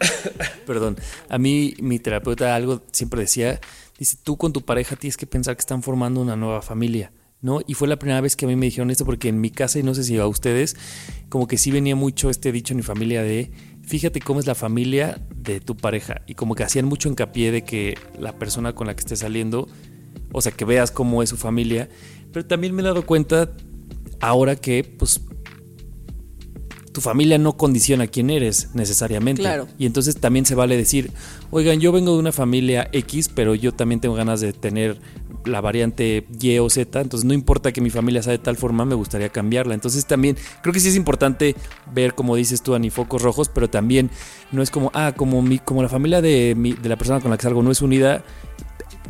[0.66, 0.96] Perdón,
[1.28, 3.60] a mí mi terapeuta algo siempre decía,
[3.98, 7.60] dice, tú con tu pareja tienes que pensar que están formando una nueva familia, ¿no?
[7.66, 9.78] Y fue la primera vez que a mí me dijeron esto porque en mi casa,
[9.78, 10.76] y no sé si a ustedes,
[11.28, 13.50] como que sí venía mucho este dicho en mi familia de,
[13.82, 17.62] fíjate cómo es la familia de tu pareja, y como que hacían mucho hincapié de
[17.62, 19.68] que la persona con la que estés saliendo,
[20.32, 21.88] o sea, que veas cómo es su familia,
[22.32, 23.52] pero también me he dado cuenta
[24.20, 25.20] ahora que, pues,
[26.96, 29.42] tu familia no condiciona quién eres necesariamente.
[29.42, 29.68] Claro.
[29.76, 31.10] Y entonces también se vale decir,
[31.50, 34.98] oigan, yo vengo de una familia X, pero yo también tengo ganas de tener
[35.44, 38.86] la variante Y o Z, entonces no importa que mi familia sea de tal forma,
[38.86, 39.74] me gustaría cambiarla.
[39.74, 41.54] Entonces también creo que sí es importante
[41.92, 44.10] ver, como dices tú, Ani, focos rojos, pero también
[44.52, 47.30] no es como, ah, como, mi, como la familia de, mi- de la persona con
[47.30, 48.24] la que salgo no es unida,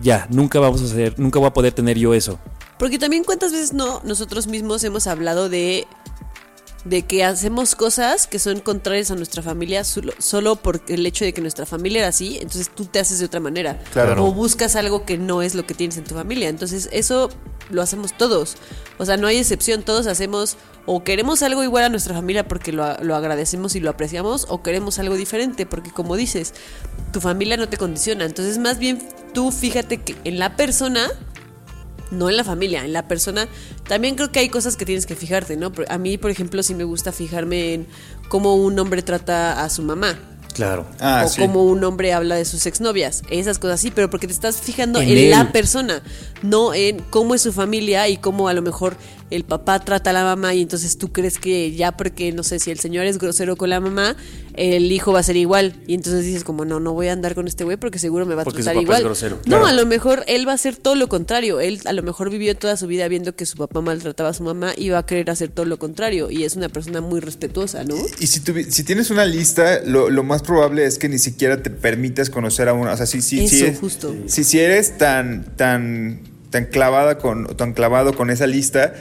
[0.02, 2.40] ya, nunca vamos a hacer, nunca voy a poder tener yo eso.
[2.80, 5.86] Porque también cuántas veces no nosotros mismos hemos hablado de
[6.88, 11.24] de que hacemos cosas que son contrarias a nuestra familia solo, solo por el hecho
[11.24, 13.80] de que nuestra familia era así, entonces tú te haces de otra manera.
[13.92, 14.24] Claro.
[14.24, 16.48] O buscas algo que no es lo que tienes en tu familia.
[16.48, 17.28] Entonces eso
[17.70, 18.56] lo hacemos todos.
[18.98, 22.70] O sea, no hay excepción, todos hacemos o queremos algo igual a nuestra familia porque
[22.70, 26.54] lo, lo agradecemos y lo apreciamos, o queremos algo diferente porque como dices,
[27.12, 28.24] tu familia no te condiciona.
[28.24, 29.02] Entonces más bien
[29.34, 31.08] tú fíjate que en la persona
[32.10, 33.48] no en la familia, en la persona.
[33.88, 35.72] También creo que hay cosas que tienes que fijarte, ¿no?
[35.88, 37.86] A mí, por ejemplo, sí me gusta fijarme en
[38.28, 40.18] cómo un hombre trata a su mamá.
[40.56, 40.86] Claro.
[41.00, 41.38] Ah, o sí.
[41.38, 43.22] cómo un hombre habla de sus exnovias.
[43.28, 46.02] Esas cosas sí, pero porque te estás fijando En en, la persona,
[46.42, 48.96] no en cómo es su familia y cómo a lo mejor
[49.30, 52.58] el papá trata a la mamá y entonces tú crees que ya porque, no sé,
[52.60, 54.16] si el señor es grosero con la mamá,
[54.54, 55.74] el hijo va a ser igual.
[55.88, 58.34] Y entonces dices como, no, no voy a andar con este güey porque seguro me
[58.36, 58.98] va a Porque su tratar papá igual.
[59.00, 59.66] es grosero, No, claro.
[59.66, 61.58] a lo mejor él va a hacer todo lo contrario.
[61.60, 64.44] Él a lo mejor vivió toda su vida viendo que su papá maltrataba a su
[64.44, 66.30] mamá y va a querer hacer todo lo contrario.
[66.30, 67.96] Y es una persona muy respetuosa, ¿no?
[68.20, 71.62] Y si, tuvi- si tienes una lista, lo, lo más probable es que ni siquiera
[71.62, 72.92] te permitas conocer a uno.
[72.92, 74.14] O sea, si, si, si Eso, es- justo.
[74.26, 78.94] Si, si eres tan, tan, tan clavada con, tan clavado con esa lista.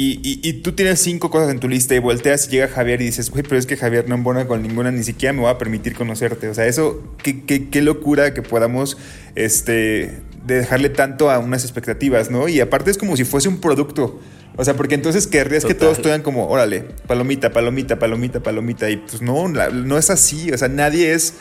[0.00, 3.02] Y, y- y tú tienes cinco cosas en tu lista y volteas y llega Javier
[3.02, 5.50] y dices, güey, pero es que Javier no embona con ninguna, ni siquiera me va
[5.50, 6.48] a permitir conocerte.
[6.48, 8.96] O sea, eso, qué, qué- qué locura que podamos
[9.34, 12.46] este, dejarle tanto a unas expectativas, ¿no?
[12.48, 14.20] Y aparte es como si fuese un producto.
[14.56, 15.88] O sea, porque entonces querrías que Total.
[15.94, 18.90] todos tengan como, órale, palomita, palomita, palomita, palomita.
[18.90, 20.52] Y pues no, la- no es así.
[20.52, 21.34] O sea, nadie es.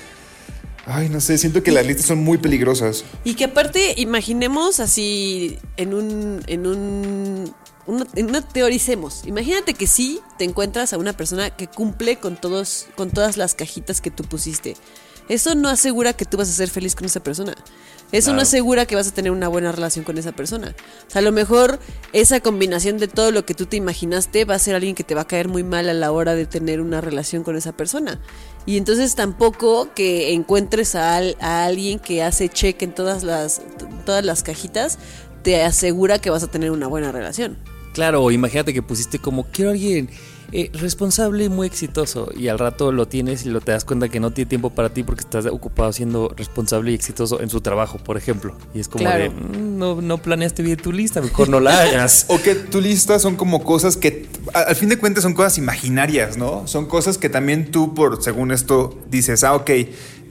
[0.86, 3.04] Ay, no sé, siento que las listas son muy peligrosas.
[3.24, 6.41] Y que aparte, imaginemos así en un.
[6.48, 7.54] en un.
[8.15, 9.26] En una teoricemos.
[9.26, 13.54] Imagínate que sí te encuentras a una persona que cumple con todos, con todas las
[13.56, 14.76] cajitas que tú pusiste.
[15.30, 17.54] Eso no asegura que tú vas a ser feliz con esa persona.
[18.13, 20.73] Eso no asegura que vas a tener una buena relación con esa persona.
[21.06, 21.80] O sea, a lo mejor
[22.13, 25.13] esa combinación de todo lo que tú te imaginaste va a ser alguien que te
[25.15, 28.21] va a caer muy mal a la hora de tener una relación con esa persona.
[28.65, 33.62] Y entonces tampoco que encuentres a, al- a alguien que hace check en todas las,
[34.06, 34.97] todas las cajitas
[35.43, 37.58] te asegura que vas a tener una buena relación.
[37.97, 40.07] Claro, imagínate que pusiste como quiero a alguien
[40.51, 44.07] eh, responsable y muy exitoso y al rato lo tienes y lo te das cuenta
[44.07, 47.60] que no tiene tiempo para ti porque estás ocupado siendo responsable y exitoso en su
[47.62, 48.55] trabajo, por ejemplo.
[48.75, 49.23] Y es como Claro.
[49.23, 52.27] de, "Mm, no, no planeaste bien tu lista, mejor no la hagas.
[52.29, 56.38] O que tu lista son como cosas que, al fin de cuentas, son cosas imaginarias,
[56.38, 56.67] ¿no?
[56.67, 59.71] Son cosas que también tú, por según esto, dices, ah, ok,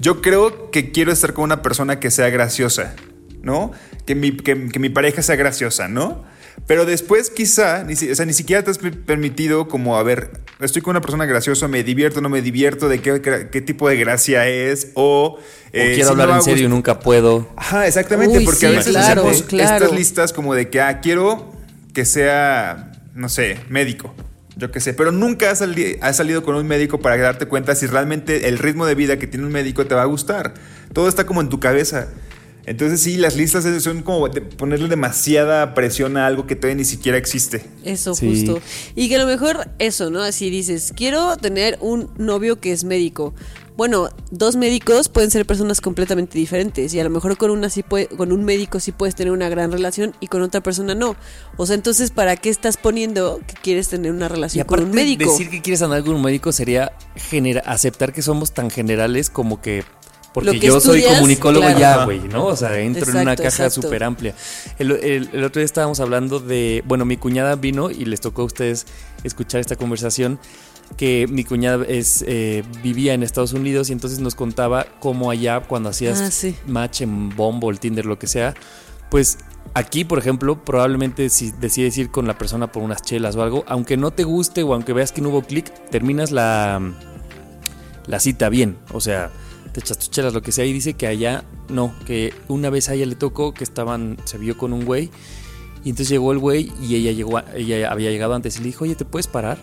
[0.00, 2.94] yo creo que quiero estar con una persona que sea graciosa,
[3.42, 3.72] ¿no?
[4.06, 6.22] Que mi, que, que mi pareja sea graciosa, ¿no?
[6.66, 10.02] Pero después quizá, ni, si- o sea, ni siquiera te has per- permitido como, a
[10.02, 13.88] ver, estoy con una persona graciosa, me divierto, no me divierto, de qué, qué tipo
[13.88, 15.38] de gracia es, o...
[15.38, 15.40] O
[15.72, 17.48] eh, quiero si hablar en serio y nunca puedo.
[17.56, 19.84] Ajá, exactamente, Uy, porque sí, a veces claro, hacemos claro.
[19.84, 21.52] estas listas como de que, ah, quiero
[21.92, 24.14] que sea, no sé, médico,
[24.56, 27.74] yo qué sé, pero nunca has, sali- has salido con un médico para darte cuenta
[27.74, 30.54] si realmente el ritmo de vida que tiene un médico te va a gustar.
[30.94, 32.08] Todo está como en tu cabeza.
[32.66, 36.84] Entonces sí, las listas son como de ponerle demasiada presión a algo que todavía ni
[36.84, 37.64] siquiera existe.
[37.84, 38.28] Eso, Sí.
[38.28, 38.60] justo.
[38.96, 40.20] Y que a lo mejor eso, ¿no?
[40.22, 43.34] Así dices, quiero tener un novio que es médico.
[43.76, 47.82] Bueno, dos médicos pueden ser personas completamente diferentes y a lo mejor con una sí
[47.82, 51.14] puede- con un médico sí puedes tener una gran relación y con otra persona no.
[51.58, 54.90] O sea, entonces ¿para qué estás poniendo que quieres tener una Y relación con un
[54.92, 55.30] médico?
[55.30, 56.92] decir que quieres andar con un médico sería
[57.66, 59.84] aceptar que somos tan generales como que.
[60.44, 61.78] Porque yo soy comunicólogo claro.
[61.80, 62.46] ya, güey, ¿no?
[62.46, 63.82] O sea, entro en una Exacto, caja exacto.
[63.82, 64.34] súper amplia.
[64.78, 66.82] El, el- el otro día estábamos hablando de.
[66.86, 68.86] Bueno, mi cuñada vino y les tocó a ustedes
[69.24, 70.38] escuchar esta conversación.
[70.96, 75.60] Que mi cuñada es, eh, vivía en Estados Unidos y entonces nos contaba cómo allá,
[75.60, 76.54] cuando hacías Ah, sí.
[76.66, 78.54] match en Bumble, Tinder, lo que sea,
[79.10, 79.38] pues
[79.74, 83.64] aquí, por ejemplo, probablemente si decides ir con la persona por unas chelas o algo,
[83.66, 86.80] aunque no te guste o aunque veas que no hubo clic, terminas la,
[88.06, 88.76] la cita bien.
[88.92, 89.30] O sea,
[89.76, 92.88] te echas tus chelas, lo que sea, y dice que allá no, que una vez
[92.88, 95.10] a ella le tocó que estaban, se vio con un güey,
[95.84, 98.84] y entonces llegó el güey y ella llegó, ella había llegado antes y le dijo,
[98.84, 99.58] oye, ¿te puedes parar?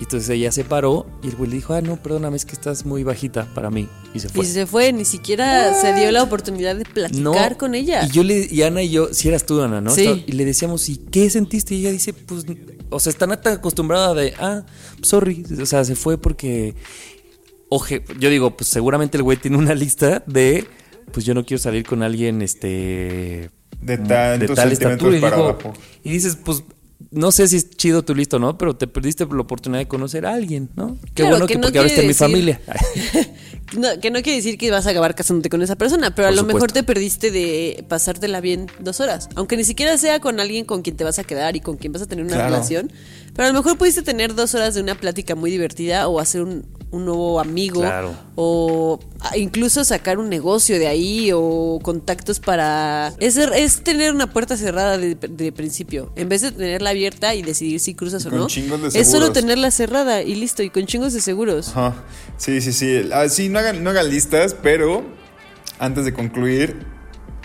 [0.00, 2.54] Y entonces ella se paró y el güey le dijo, ah, no, perdóname, es que
[2.54, 3.86] estás muy bajita para mí.
[4.12, 4.44] Y se fue.
[4.44, 8.04] Y se fue, ni siquiera se dio la oportunidad de platicar con ella.
[8.04, 9.94] Y yo le, y Ana y yo, si eras tú, Ana, ¿no?
[9.94, 10.24] Sí.
[10.26, 11.76] Y le decíamos, ¿y qué sentiste?
[11.76, 12.44] Y ella dice, pues,
[12.90, 14.64] o sea, está tan acostumbrada de, ah,
[15.02, 15.44] sorry.
[15.62, 16.74] O sea, se fue porque.
[17.70, 20.66] Oje, yo digo, pues seguramente el güey tiene una lista de,
[21.12, 23.50] pues yo no quiero salir con alguien, este.
[23.80, 25.56] De tal estatura.
[26.02, 26.64] Y, dices, pues.
[27.12, 28.58] No sé si es chido tu listo, ¿no?
[28.58, 30.98] Pero te perdiste la oportunidad de conocer a alguien, ¿no?
[31.14, 32.60] Qué Claro, bueno que que, no porque ahora está en mi familia.
[33.76, 36.32] No, que no quiere decir que vas a acabar casándote con esa persona, pero a
[36.32, 39.28] lo mejor te perdiste de pasártela bien dos horas.
[39.36, 41.92] Aunque ni siquiera sea con alguien con quien te vas a quedar y con quien
[41.92, 42.50] vas a tener una Claro.
[42.50, 42.92] relación.
[43.32, 46.42] Pero a lo mejor pudiste tener dos horas de una plática muy divertida o hacer
[46.42, 47.80] un, un nuevo amigo.
[47.80, 48.14] Claro.
[48.34, 48.98] O
[49.36, 53.12] incluso sacar un negocio de ahí o contactos para...
[53.18, 56.12] Es, es tener una puerta cerrada de, de principio.
[56.16, 58.46] En vez de tenerla abierta y decidir si cruzas Y o con no.
[58.48, 60.62] chingos de Es solo tenerla cerrada y listo.
[60.62, 61.68] Y con chingos de seguros.
[61.68, 61.94] Ajá.
[62.36, 63.08] Sí, sí, sí.
[63.12, 65.04] Ah, sí, no hagan, no hagan listas, pero
[65.78, 66.84] antes de concluir,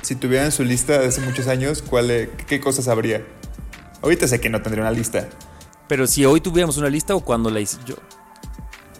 [0.01, 3.25] si tuvieran su lista de hace muchos años, ¿cuál, eh, ¿qué cosas habría?
[4.01, 5.29] Ahorita sé que no tendría una lista.
[5.87, 7.95] Pero si hoy tuviéramos una lista o cuando la hice yo.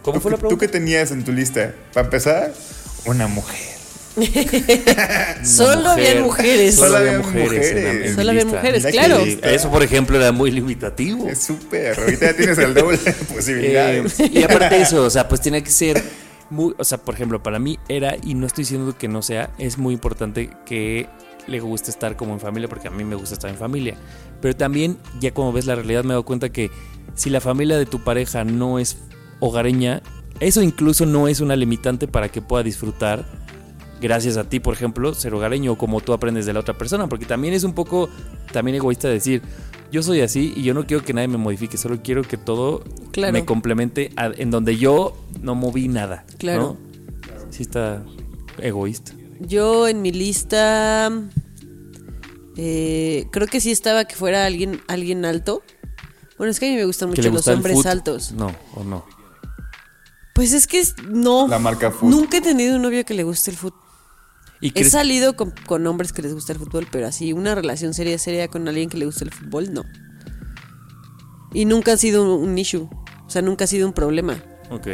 [0.05, 0.55] ¿Cómo ¿Tú, fue la qué- pregunta?
[0.55, 1.73] ¿Tú qué tenías en tu lista?
[1.93, 2.53] Para empezar,
[3.05, 3.75] una mujer.
[5.43, 6.75] Solo había mujeres.
[6.75, 8.15] Solo había mujeres.
[8.15, 8.57] Solo había lista.
[8.57, 9.17] mujeres, claro.
[9.43, 11.27] Eso, por ejemplo, era muy limitativo.
[11.27, 11.99] Es súper.
[11.99, 14.19] Ahorita ya tienes el doble de Eh, posibilidades.
[14.19, 16.01] y aparte de eso, o sea, pues tiene que ser
[16.49, 19.49] muy, o sea, por ejemplo, para mí era, y no estoy diciendo que no sea,
[19.57, 21.07] es muy importante que
[21.47, 23.95] le guste estar como en familia, porque a mí me gusta estar en familia.
[24.41, 26.71] Pero también, ya como ves la realidad, me he dado cuenta que
[27.15, 28.97] si la familia de tu pareja no es
[29.47, 30.01] hogareña,
[30.39, 33.25] eso incluso no es una limitante para que pueda disfrutar,
[34.01, 37.07] gracias a ti, por ejemplo, ser hogareño o como tú aprendes de la otra persona,
[37.07, 38.09] porque también es un poco
[38.51, 39.41] también egoísta decir,
[39.91, 42.83] yo soy así y yo no quiero que nadie me modifique, solo quiero que todo
[43.11, 43.31] Claro.
[43.33, 46.25] me complemente a- en donde yo no moví nada.
[46.37, 46.61] Claro.
[46.61, 46.77] ¿no?
[47.51, 48.03] Sí está
[48.59, 49.13] egoísta.
[49.39, 51.11] Yo en mi lista
[52.57, 55.61] eh, creo que sí estaba que fuera alguien alguien alto.
[56.37, 58.31] Bueno, es que a mí me gustan ¿Que mucho los hombres altos.
[58.33, 59.05] No, o no.
[60.35, 61.47] Pues es que no.
[61.47, 62.11] La marca foot.
[62.11, 63.79] Nunca he tenido un novio que le guste el fútbol.
[64.59, 67.93] ¿Y He salido con, con hombres que les gusta el fútbol, pero así una relación
[67.93, 69.83] seria seria con alguien que le gusta el fútbol, no.
[71.53, 72.89] Y nunca ha sido un issue.
[73.25, 74.43] O sea, nunca ha sido un problema.
[74.71, 74.87] Ok.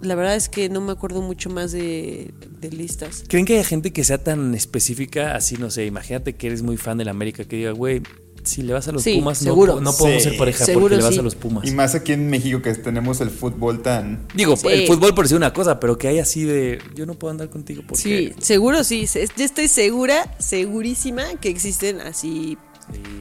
[0.00, 3.24] La verdad es que no me acuerdo mucho más de, de listas.
[3.28, 6.78] ¿Creen que haya gente que sea tan específica así, no sé, imagínate que eres muy
[6.78, 8.02] fan del América, que diga, güey,
[8.48, 9.80] si le vas a los Sí, Pumas, no seguro.
[9.80, 11.20] no, podemos Sí, ser pareja seguro porque le vas sí.
[11.20, 11.64] a los Pumas.
[11.66, 14.26] Y más aquí en México que tenemos el fútbol tan.
[14.34, 14.68] Digo, Sí.
[14.68, 17.48] el fútbol por decir una cosa, pero que hay así de, yo no puedo andar
[17.50, 18.02] contigo porque...
[18.02, 19.06] Sí, seguro sí.
[19.36, 22.58] Yo estoy segura, segurísima que existen así.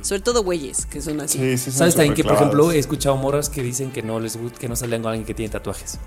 [0.02, 1.38] Sobre todo güeyes que son así.
[1.40, 4.20] Sí, sí, son ¿Sabes también que, por ejemplo, he escuchado morras que dicen que no
[4.20, 6.00] les gusta, que no salen con alguien que tiene tatuajes?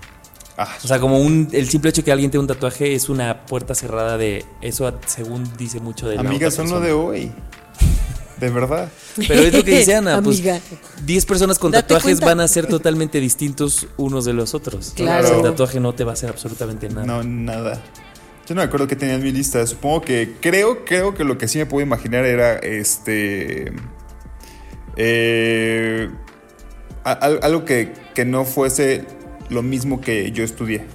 [0.57, 3.45] Ah, O sea, como un, el simple hecho que alguien tenga un tatuaje es una
[3.45, 7.31] puerta cerrada de eso, según dice mucho de la amigas, otra son lo de hoy.
[8.41, 8.91] De verdad.
[9.15, 10.59] Pero es lo que dice Ana, pues Amiga.
[11.05, 12.25] 10 personas con Date tatuajes cuenta.
[12.25, 14.91] van a ser totalmente distintos unos de los otros.
[14.95, 15.27] Claro.
[15.27, 17.05] Sea, el tatuaje no te va a hacer absolutamente nada.
[17.05, 17.75] No, nada.
[18.47, 19.65] Yo no me acuerdo que tenía en mi lista.
[19.65, 20.33] Supongo que.
[20.41, 23.71] Creo, creo que lo que sí me puedo imaginar era este.
[24.97, 26.09] eh,
[27.03, 29.05] algo que, que no fuese
[29.49, 30.85] lo mismo que yo estudié.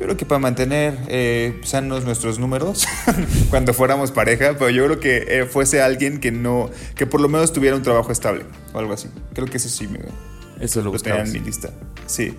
[0.00, 2.86] Yo creo que para mantener eh, sanos nuestros números
[3.50, 7.28] cuando fuéramos pareja, pero yo creo que eh, fuese alguien que no, que por lo
[7.28, 9.08] menos tuviera un trabajo estable o algo así.
[9.34, 9.98] Creo que eso sí me,
[10.58, 11.68] Eso lo lo tenía en mi lista.
[12.06, 12.32] Sí.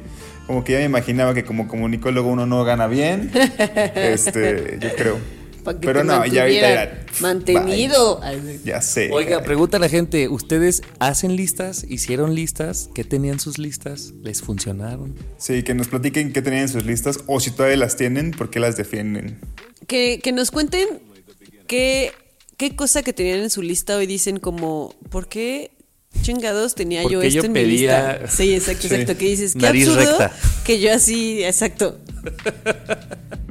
[0.48, 3.30] Como que ya me imaginaba que como comunicólogo uno no gana bien.
[3.96, 5.41] este, yo creo.
[5.64, 7.06] Pa' que Pero te no, ya ahorita ya.
[7.20, 8.20] Mantenido.
[8.20, 8.60] bye.
[8.66, 9.10] Ya sé.
[9.12, 11.86] Oiga, pregunta a la gente, ¿ustedes hacen listas?
[11.88, 12.90] ¿Hicieron listas?
[12.96, 14.14] ¿Qué tenían sus listas?
[14.24, 15.16] ¿Les funcionaron?
[15.38, 18.50] Sí, que nos platiquen qué tenían en sus listas o si todavía las tienen, por
[18.50, 19.40] qué las defienden.
[19.88, 20.88] Que, que nos cuenten
[21.68, 22.12] qué,
[22.58, 25.72] qué cosa que tenían en su lista hoy dicen como, ¿por qué
[26.24, 28.28] chingados tenía ¿Por yo qué esto yo en mi pedía- lista?
[28.36, 28.94] Sí, exacto, Sí.
[28.96, 29.18] exacto.
[29.18, 30.36] Que dices, qué Nariz absurdo recta.
[30.66, 32.00] que yo así, exacto.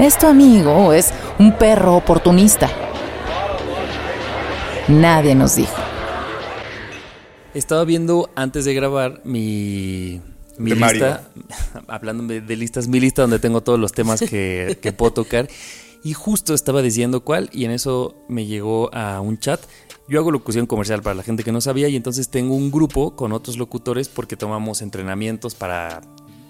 [0.00, 2.70] ¿Es tu amigo o es un perro oportunista?
[4.88, 5.74] Nadie nos dijo.
[7.52, 10.22] Estaba viendo antes de grabar mi,
[10.56, 11.28] mi De lista,
[11.86, 15.50] hablando de, de listas, mi lista donde tengo todos los temas que, que puedo tocar.
[16.02, 19.60] Y justo estaba diciendo cuál, y en eso me llegó a un chat.
[20.08, 23.16] Yo hago locución comercial para la gente que no sabía, y entonces tengo un grupo
[23.16, 26.00] con otros locutores porque tomamos entrenamientos para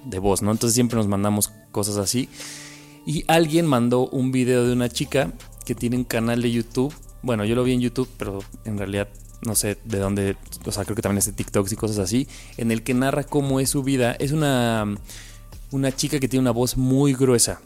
[0.05, 0.53] de voz, ¿no?
[0.53, 2.29] Entonces siempre nos mandamos cosas así.
[3.07, 5.33] Y alguien mandó un video de una chica
[5.65, 6.95] que tiene un canal de YouTube.
[7.23, 9.09] Bueno, yo lo vi en YouTube, pero en realidad
[9.43, 10.37] no sé de dónde,
[10.67, 13.25] o sea, creo que también es de TikToks y cosas así, en el que narra
[13.25, 14.13] cómo es su vida.
[14.13, 14.95] Es una,
[15.71, 17.61] una chica que tiene una voz muy gruesa.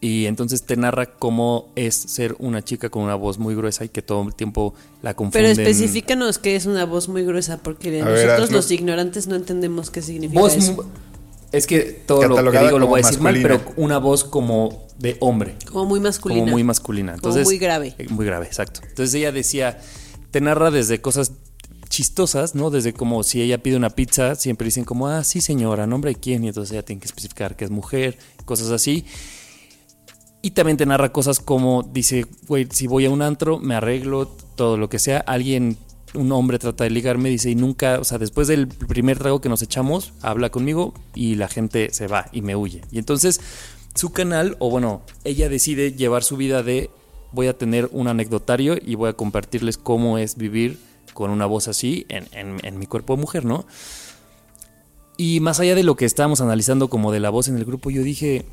[0.00, 3.88] Y entonces te narra cómo es ser una chica con una voz muy gruesa y
[3.88, 5.50] que todo el tiempo la Pero confunden.
[5.50, 10.00] especifícanos que es una voz muy gruesa, porque A nosotros los ignorantes no entendemos qué
[10.00, 10.86] significa Voz eso.
[11.52, 14.24] Es que todo lo que digo lo como voy a decir mal, pero una voz
[14.24, 15.56] como de hombre.
[15.70, 16.40] Como muy masculina.
[16.40, 17.12] Como muy masculina.
[17.12, 17.94] Como Entonces, muy grave.
[17.98, 18.80] eh, Muy grave, exacto.
[18.82, 19.80] Entonces ella decía,
[20.30, 21.32] te narra desde cosas
[21.88, 22.70] chistosas, ¿no?
[22.70, 26.20] Desde como si ella pide una pizza, siempre dicen como, ah, sí señora, nombre de
[26.20, 29.06] quién, y entonces ella tiene que especificar que es mujer, cosas así.
[30.42, 34.28] Y también te narra cosas como dice, güey, si voy a un antro, me arreglo,
[34.54, 35.18] todo lo que sea.
[35.18, 35.76] Alguien,
[36.14, 39.48] un hombre trata de ligarme, dice, y nunca, o sea, después del primer trago que
[39.48, 42.82] nos echamos, habla conmigo y la gente se va y me huye.
[42.90, 43.40] Y entonces
[43.94, 46.90] su canal, o bueno, ella decide llevar su vida de,
[47.32, 50.78] voy a tener un anecdotario y voy a compartirles cómo es vivir
[51.14, 53.66] con una voz así en, en- mi cuerpo de mujer, ¿no?
[55.16, 57.90] Y más allá de lo que estábamos analizando como de la voz en el grupo,
[57.90, 58.44] yo dije,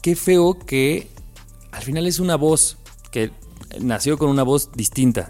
[0.00, 1.08] qué feo que
[1.70, 2.78] al final es una voz
[3.10, 3.30] que
[3.78, 5.28] nació con una voz distinta.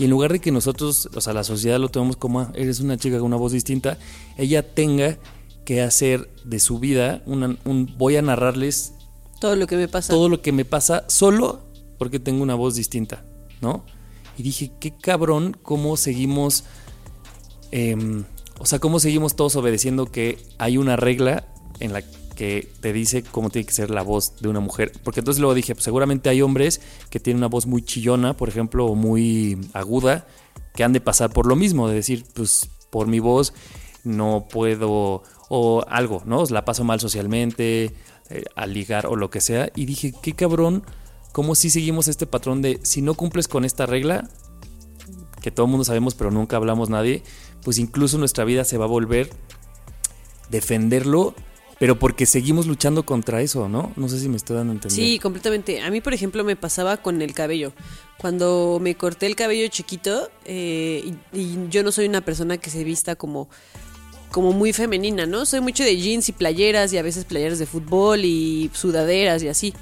[0.00, 2.80] Y en lugar de que nosotros, o sea, la sociedad lo tomemos como, "Ah, eres
[2.80, 3.98] una chica con una voz distinta,
[4.38, 5.18] ella tenga
[5.66, 8.94] que hacer de su vida una- un, voy a narrarles
[9.40, 10.12] Todo lo que me pasa.
[10.12, 11.60] todo lo que me pasa solo
[11.98, 13.22] porque tengo una voz distinta,
[13.60, 13.84] ¿no?
[14.38, 16.64] Y dije, qué cabrón, cómo seguimos,
[17.70, 18.24] em,
[18.58, 21.44] o sea, cómo seguimos todos obedeciendo que hay una regla
[21.78, 22.02] en la
[22.40, 24.92] que te dice cómo tiene que ser la voz de una mujer.
[25.04, 26.80] Porque entonces luego dije, pues seguramente hay hombres
[27.10, 30.26] que tienen una voz muy chillona, por ejemplo, o muy aguda,
[30.74, 33.52] que han de pasar por lo mismo, de decir, pues por mi voz
[34.04, 36.42] no puedo, o algo, ¿no?
[36.46, 37.94] La paso mal socialmente,
[38.30, 39.70] eh, al ligar o lo que sea.
[39.76, 40.82] Y dije, qué cabrón,
[41.32, 44.30] cómo si seguimos este patrón de si no cumples con esta regla,
[45.42, 47.22] que todo el mundo sabemos pero nunca hablamos nadie,
[47.62, 49.28] pues incluso nuestra vida se va a volver
[50.48, 51.34] defenderlo,
[51.80, 53.94] pero porque seguimos luchando contra eso, ¿no?
[53.96, 54.94] No sé si me estoy dando a entender.
[54.94, 55.80] Sí, completamente.
[55.80, 57.72] A mí, por ejemplo, me pasaba con el cabello.
[58.18, 62.84] Cuando me corté el cabello chiquito, eh, y, yo no soy una persona que se
[62.84, 63.48] vista como,
[64.30, 65.46] como muy femenina, ¿no?
[65.46, 69.48] Soy mucho de jeans y playeras y a veces playeras de fútbol y sudaderas y
[69.48, 69.72] así.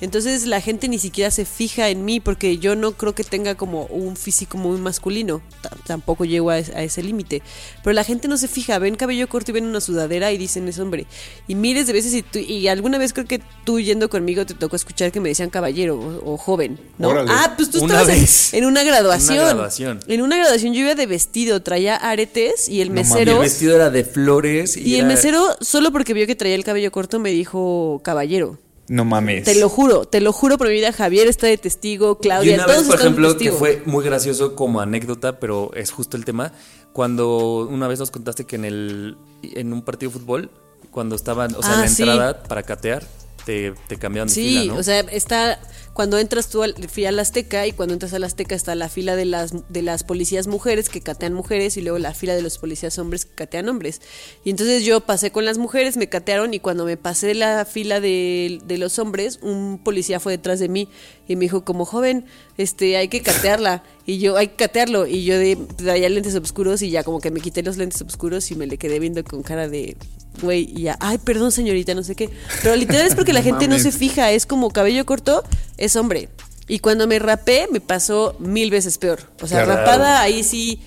[0.00, 3.54] Entonces la gente ni siquiera se fija en mí porque yo no creo que tenga
[3.54, 5.40] como un físico muy masculino.
[5.62, 7.42] T- tampoco llego a, es- a ese límite.
[7.82, 10.68] Pero la gente no se fija, ven cabello corto y ven una sudadera y dicen
[10.68, 11.06] es hombre.
[11.48, 14.54] Y miles de veces, y, tú- y alguna vez creo que tú yendo conmigo te
[14.54, 17.08] tocó escuchar que me decían caballero o, o joven, ¿no?
[17.08, 17.30] Órale.
[17.32, 18.54] Ah, pues tú Una estabas en- vez.
[18.54, 19.34] En, una graduación.
[19.36, 20.00] En una graduación.
[20.08, 23.32] En una graduación yo iba de vestido, traía aretes y el No mesero...
[23.32, 24.76] el vestido era de flores.
[24.76, 28.58] y el era- mesero, solo porque vio que traía el cabello corto, me dijo caballero.
[28.88, 29.44] No mames.
[29.44, 32.54] Te lo juro, te lo juro por mi vida, Javier está de testigo, Y Claudia,
[32.54, 36.24] una todos vez, por ejemplo, que fue muy gracioso como anécdota, pero es justo el
[36.24, 36.52] tema,
[36.92, 40.50] cuando una vez nos contaste que en el en un partido de fútbol,
[40.90, 42.02] cuando estaban, o sea, en Ah, la sí.
[42.02, 43.02] entrada para catear,
[43.44, 44.80] te, te cambiaban de Sí, fila, ¿no?
[44.80, 45.58] o sea, está
[45.96, 49.16] cuando entras tú al, fui al Azteca y cuando entras al Azteca está la fila
[49.16, 52.58] de las de las policías mujeres que catean mujeres y luego la fila de los
[52.58, 54.02] policías hombres que catean hombres.
[54.44, 58.00] Y entonces yo pasé con las mujeres, me catearon y cuando me pasé la fila
[58.00, 60.90] de, de los hombres, un policía fue detrás de mí
[61.28, 62.26] y me dijo como joven,
[62.58, 65.36] este, hay que catearla y yo hay que catearlo y yo
[65.76, 68.76] traía lentes oscuros y ya como que me quité los lentes oscuros y me le
[68.76, 69.96] quedé viendo con cara de
[70.40, 72.30] güey y ya, ay, perdón señorita, no sé qué.
[72.62, 75.42] Pero literal es porque la gente no se fija, es como cabello corto,
[75.78, 76.28] es hombre.
[76.68, 79.20] Y cuando me rapé, me pasó mil veces peor.
[79.40, 79.80] O sea, Claro.
[79.80, 80.80] rapada ahí sí,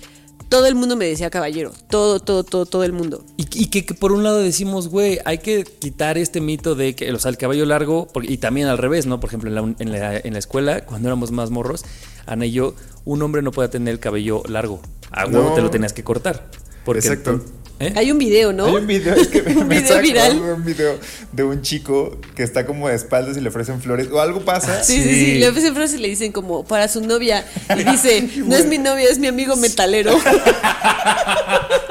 [0.50, 1.72] todo el mundo me decía caballero.
[1.88, 3.24] Todo, todo, todo, todo el mundo.
[3.38, 6.94] Y, y que, que por un lado decimos, güey, hay que quitar este mito de
[6.94, 9.20] que, o sea, el cabello largo, porque- y también al revés, ¿no?
[9.20, 11.84] Por ejemplo, en la, en la- en la escuela, cuando éramos más morros,
[12.26, 12.74] Ana y yo,
[13.06, 14.82] un hombre no puede tener el cabello largo.
[15.12, 15.54] A huevo No.
[15.54, 16.50] te lo tenías que cortar.
[16.84, 17.42] Porque Exacto.
[17.80, 17.94] ¿Eh?
[17.96, 18.66] Hay un video, ¿no?
[18.66, 20.38] Hay un video, es que me, Un me video está viral.
[20.38, 20.98] un video
[21.32, 24.84] de un chico que está como de espaldas y le ofrecen flores o algo pasa.
[24.84, 25.38] Sí, sí, sí.
[25.38, 27.42] Le ofrecen flores y le dicen como para su novia.
[27.74, 30.12] Y dice, no es mi novia, es mi amigo metalero.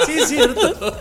[0.05, 0.95] Sí, es cierto.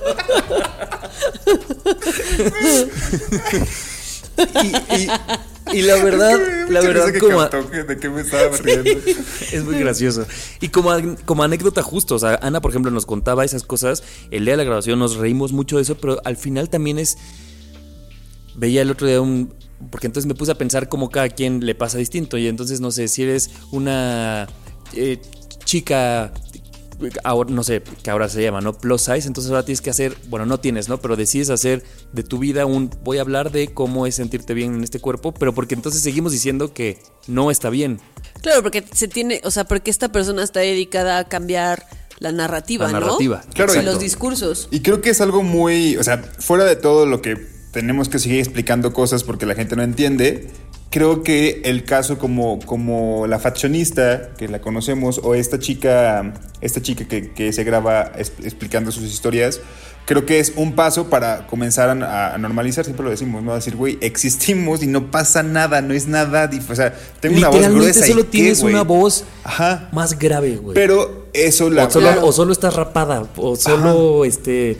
[4.62, 4.66] y,
[5.02, 5.08] y-
[5.72, 6.38] y la verdad,
[6.68, 8.90] la verdad, que como, captó que- de qué me estaba riendo.
[9.52, 10.26] es muy gracioso.
[10.60, 10.90] Y como,
[11.24, 14.58] como anécdota justo, o sea, Ana, por ejemplo, nos contaba esas cosas, el día de
[14.58, 17.16] la grabación nos reímos mucho de eso, pero al final también es...
[18.56, 19.52] Veía el otro día un...
[19.90, 22.36] Porque entonces me puse a pensar cómo cada quien le pasa distinto.
[22.36, 24.48] Y entonces, no sé, si eres una
[24.92, 25.20] eh,
[25.64, 26.32] chica,
[27.24, 28.76] ahora, no sé, que ahora se llama, ¿no?
[28.76, 30.98] Plus size, entonces ahora tienes que hacer, bueno, no tienes, ¿no?
[30.98, 31.82] Pero decides hacer
[32.12, 32.90] de tu vida un...
[33.02, 36.32] Voy a hablar de cómo es sentirte bien en este cuerpo, pero porque entonces seguimos
[36.32, 38.00] diciendo que no está bien.
[38.42, 41.86] Claro, porque se tiene, o sea, porque esta persona está dedicada a cambiar
[42.18, 43.00] la narrativa, La ¿no?
[43.00, 44.68] narrativa, Claro, Y los discursos.
[44.70, 47.36] Y creo que es algo muy, o sea, fuera de todo lo que
[47.72, 50.50] tenemos que seguir explicando cosas porque la gente no entiende,
[50.90, 56.80] creo que el caso como, como la faccionista, que la conocemos, o esta chica, esta
[56.80, 59.60] chica que, que se graba explicando sus historias,
[60.06, 63.52] creo que es un paso para comenzar a, a normalizar, siempre lo decimos, ¿no?
[63.52, 67.50] A decir, güey, existimos y no pasa nada, no es nada, o sea, tengo una
[67.50, 68.06] voz gruesa.
[68.06, 69.90] ¿y solo tienes una voz Ajá.
[69.92, 70.74] más grave, güey.
[70.74, 71.84] Pero eso la...
[71.84, 72.26] o, solo, Claro.
[72.26, 74.78] o solo estás rapada, o solo, este,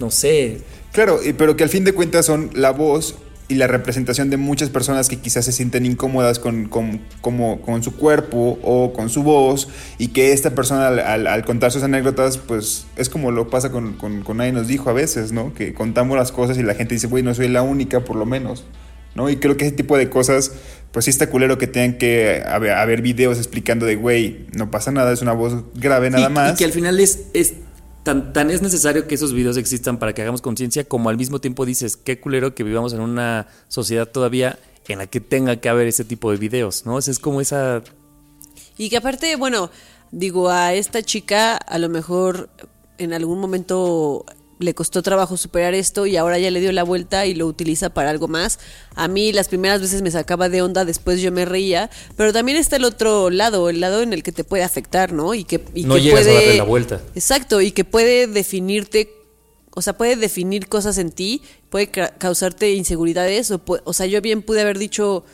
[0.00, 0.62] no sé.
[0.92, 3.14] Claro, pero que al fin de cuentas son la voz
[3.50, 7.82] y la representación de muchas personas que quizás se sienten incómodas con, con, como, con
[7.82, 11.82] su cuerpo o con su voz y que esta persona al, al- al contar sus
[11.82, 15.54] anécdotas pues es como lo pasa con, con, con Nadie nos dijo a veces, ¿no?
[15.54, 18.26] Que contamos las cosas y la gente dice, güey, no soy la única por lo
[18.26, 18.64] menos,
[19.14, 19.30] ¿no?
[19.30, 20.52] Y creo que ese tipo de cosas
[20.92, 24.90] pues sí está culero que tengan que haber, haber videos explicando de, güey, no pasa
[24.90, 26.52] nada, es una voz grave nada y, más.
[26.52, 27.54] y que al final es, es
[28.02, 31.40] tan, tan es necesario que esos videos existan para que hagamos conciencia, como al mismo
[31.40, 35.68] tiempo dices, qué culero que vivamos en una sociedad todavía en la que tenga que
[35.68, 36.94] haber ese tipo de videos, ¿no?
[36.94, 37.82] O es como esa...
[38.76, 39.70] Y que aparte, bueno,
[40.10, 42.48] digo, a esta chica a lo mejor
[42.96, 44.24] en algún momento
[44.60, 47.90] le costó trabajo superar esto y ahora ya le dio la vuelta y lo utiliza
[47.90, 48.58] para algo más.
[48.96, 52.58] A mí las primeras veces me sacaba de onda, después yo me reía, pero también
[52.58, 55.34] está el otro lado, el lado en el que te puede afectar, ¿no?
[55.34, 56.30] Y que, y no que llegas puede...
[56.36, 57.00] a darle la vuelta.
[57.14, 59.10] Exacto, y que puede definirte,
[59.74, 64.20] o sea, puede definir cosas en ti, puede ca- causarte inseguridades, o, o sea, yo
[64.20, 65.24] bien pude haber dicho,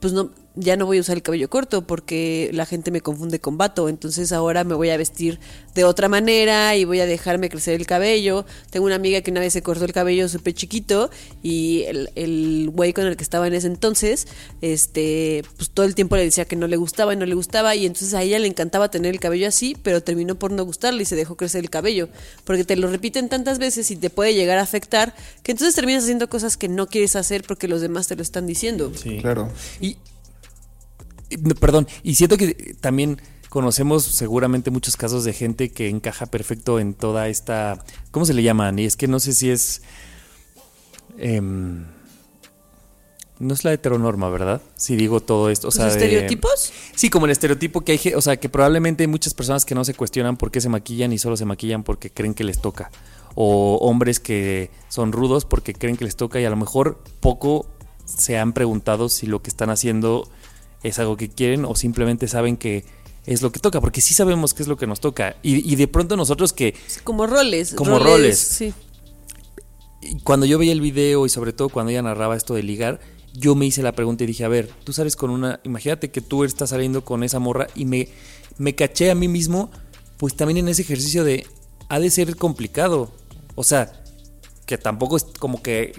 [0.00, 3.38] pues no, ya no voy a usar el cabello corto porque la gente me confunde
[3.40, 5.38] con vato, entonces ahora me voy a vestir
[5.74, 8.46] de otra manera y voy a dejarme crecer el cabello.
[8.70, 11.10] Tengo una amiga que una vez se cortó el cabello súper chiquito
[11.42, 14.26] y el, el güey con el que estaba en ese entonces,
[14.62, 17.76] este, pues todo el tiempo le decía que no le gustaba y no le gustaba
[17.76, 21.02] y entonces a ella le encantaba tener el cabello así, pero terminó por no gustarle
[21.02, 22.08] y se dejó crecer el cabello,
[22.44, 26.04] porque te lo repiten tantas veces y te puede llegar a afectar que entonces terminas
[26.04, 28.92] haciendo cosas que no quieres hacer porque los demás te lo están diciendo.
[28.94, 29.18] Sí.
[29.20, 29.50] Claro.
[29.80, 29.98] Y,
[31.60, 36.94] perdón, y siento que también conocemos seguramente muchos casos de gente que encaja perfecto en
[36.94, 38.78] toda esta, ¿cómo se le llaman?
[38.78, 39.82] Y es que no sé si es,
[41.18, 41.84] em,
[43.38, 44.62] no es la heteronorma, ¿verdad?
[44.76, 46.72] Si digo todo esto, o ¿Los sea, de- estereotipos?
[46.94, 49.84] Sí, como el estereotipo que hay, o sea, que probablemente hay muchas personas que no
[49.84, 52.90] se cuestionan por qué se maquillan y solo se maquillan porque creen que les toca.
[53.34, 57.66] O hombres que son rudos porque creen que les toca y a lo mejor poco
[58.06, 60.28] se han preguntado si lo que están haciendo
[60.86, 62.84] es algo que quieren o simplemente saben que
[63.26, 65.36] es lo que toca, porque sí sabemos qué es lo que nos toca.
[65.42, 67.74] Y, y de pronto nosotros que Como roles.
[67.74, 68.38] Como roles.
[68.38, 68.72] Sí.
[70.00, 73.00] y cuando yo veía el video y sobre todo cuando ella narraba esto de ligar,
[73.34, 76.20] yo me hice la pregunta y dije, a ver, tú sales con una, imagínate que
[76.20, 78.08] tú estás saliendo con esa morra y me,
[78.58, 79.70] me caché a mí mismo,
[80.16, 81.46] pues también en ese ejercicio de,
[81.88, 83.10] ha de ser complicado.
[83.54, 83.92] O sea,
[84.66, 85.94] que tampoco es como que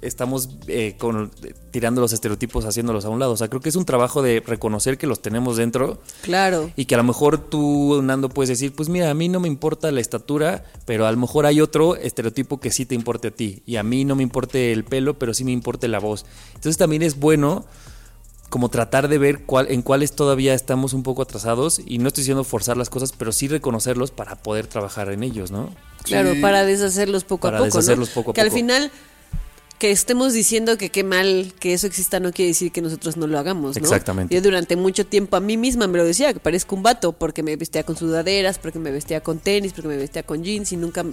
[0.00, 1.30] estamos eh, con,
[1.70, 3.32] tirando los estereotipos, haciéndolos a un lado.
[3.32, 6.70] O sea, creo que es un trabajo de reconocer que los tenemos dentro Claro.
[6.76, 9.48] y que a lo mejor tú, Nando, puedes decir, pues mira, a mí no me
[9.48, 13.30] importa la estatura, pero a lo mejor hay otro estereotipo que sí te importe a
[13.30, 13.62] ti.
[13.66, 16.24] Y a mí no me importe el pelo, pero sí me importe la voz.
[16.54, 17.64] Entonces también es bueno
[18.48, 22.20] como tratar de ver cuál, en cuáles todavía estamos un poco atrasados y no estoy
[22.20, 25.70] diciendo forzar las cosas, pero sí reconocerlos para poder trabajar en ellos, ¿no?
[26.02, 26.40] Claro, Sí.
[26.42, 27.68] para deshacerlos poco Para a poco.
[27.70, 27.74] ¿no?
[27.80, 28.56] deshacerlos poco a que al poco.
[28.56, 28.92] final
[29.82, 33.26] que estemos diciendo que qué mal que eso exista no quiere decir que nosotros no
[33.26, 33.82] lo hagamos, ¿no?
[33.82, 34.32] Exactamente.
[34.32, 37.42] Yo durante mucho tiempo a mí misma me lo decía, que parezco un vato, porque
[37.42, 40.76] me vestía con sudaderas, porque me vestía con tenis, porque me vestía con jeans y
[40.76, 41.04] nunca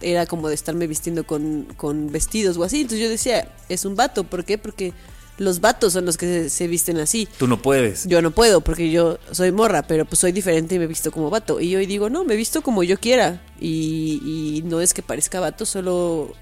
[0.00, 2.80] era como de estarme vistiendo con, con vestidos o así.
[2.80, 4.56] Entonces yo decía, es un vato, ¿por qué?
[4.56, 4.94] Porque
[5.36, 7.28] los vatos son los que se, se visten así.
[7.38, 8.06] Tú no puedes.
[8.06, 11.28] Yo no puedo porque yo soy morra, pero pues soy diferente y me visto como
[11.28, 11.60] vato.
[11.60, 13.42] Y hoy digo, no, me visto como yo quiera.
[13.60, 16.32] Y, y no es que parezca vato, solo,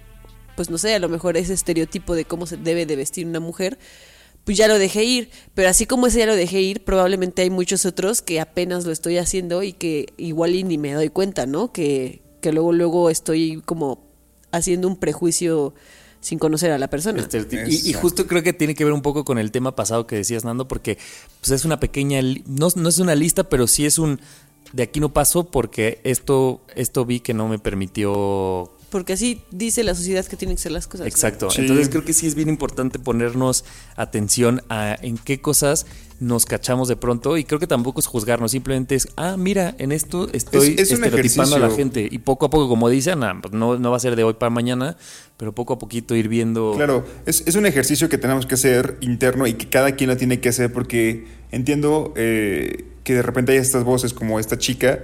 [0.57, 3.41] pues no sé, a lo mejor ese estereotipo de cómo se debe de vestir una
[3.41, 3.79] mujer,
[4.45, 5.31] pues ya lo dejé ir.
[5.55, 8.93] Pero así como ese ya lo dejé ir, probablemente hay muchos otros que apenas lo
[8.93, 11.73] estoy haciendo y que igual y ni me doy cuenta, ¿no?
[11.73, 14.05] Que, que luego, luego estoy como
[14.53, 15.75] haciendo un prejuicio
[16.21, 17.27] sin conocer a la persona.
[17.69, 20.17] Y, y justo creo que tiene que ver un poco con el tema pasado que
[20.17, 20.97] decías, Nando, porque
[21.41, 24.21] pues es una pequeña, no, no es una lista, pero sí es un,
[24.73, 29.83] de aquí no paso porque esto, esto vi que no me permitió Porque así dice
[29.83, 31.01] la sociedad que tienen que ser las cosas.
[31.01, 31.09] ¿no?
[31.09, 31.51] Exacto.
[31.51, 31.63] Sí.
[31.63, 33.65] Entonces creo que sí es bien importante ponernos
[33.97, 35.85] atención a en qué cosas
[36.21, 39.91] nos cachamos de pronto y creo que tampoco es juzgarnos, simplemente es, ah, mira, en
[39.91, 43.53] esto estoy Es- estereotipando a la gente y poco a poco, como dicen, ah, pues
[43.53, 44.97] no, no va a ser de hoy para mañana,
[45.39, 46.75] pero poco a poquito ir viendo.
[46.77, 50.17] Claro, es, es un ejercicio que tenemos que hacer interno y que cada quien lo
[50.17, 55.01] tiene que hacer porque entiendo eh, que de repente hay estas voces como esta chica,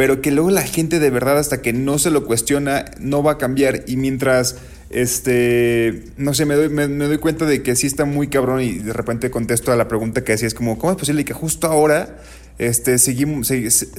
[0.00, 3.32] pero que luego la gente de verdad hasta que no se lo cuestiona no va
[3.32, 3.84] a cambiar.
[3.86, 4.56] Y mientras
[4.88, 8.78] este no sé me doy, me, doy cuenta de que sí está muy cabrón y
[8.78, 12.16] de repente contesto a la pregunta que decías como cómo es posible que justo ahora
[12.56, 12.96] este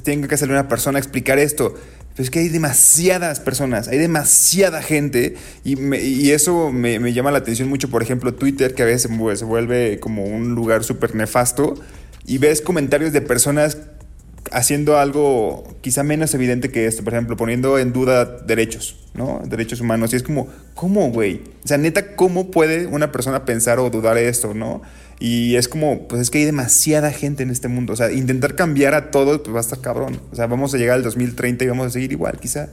[0.01, 1.75] tenga que salir una persona a explicar esto
[2.13, 7.13] pero es que hay demasiadas personas, hay demasiada gente y, me- y eso me, me
[7.13, 10.83] llama la atención mucho, por ejemplo, Twitter, que a veces se vuelve como un lugar
[10.83, 11.75] súper nefasto
[12.25, 13.77] y ves comentarios de personas
[14.51, 19.41] haciendo algo quizá menos evidente que esto, por ejemplo, poniendo en duda derechos, ¿no?
[19.45, 20.13] Derechos humanos.
[20.13, 21.41] Y es como, ¿cómo, güey?
[21.63, 24.81] O sea, neta, ¿cómo puede una persona pensar o dudar esto, no?
[25.19, 27.93] Y es como, pues es que hay demasiada gente en este mundo.
[27.93, 30.19] O sea, intentar cambiar a todo, pues va a estar cabrón.
[30.31, 32.69] O sea, vamos a llegar al 2030 y vamos a seguir igual, quizá.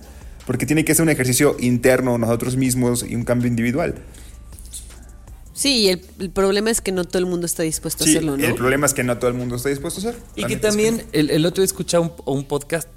[0.47, 3.97] Porque tiene que ser un ejercicio interno nosotros mismos y un cambio individual.
[5.59, 8.13] Sí, y el, el problema es que no todo el mundo está dispuesto Sí, a
[8.13, 8.45] hacerlo, ¿no?
[8.45, 10.23] el problema es que no todo el mundo está dispuesto a hacer.
[10.37, 12.89] Y que también el, el otro día escuchaba un, un podcast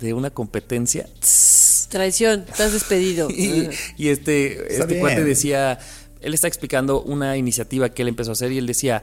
[0.00, 3.28] de una competencia tss, Traición, estás despedido.
[3.36, 5.00] y, y este, Está este bien.
[5.00, 5.80] cuate decía,
[6.20, 9.02] él está explicando una iniciativa que él empezó a hacer y él decía,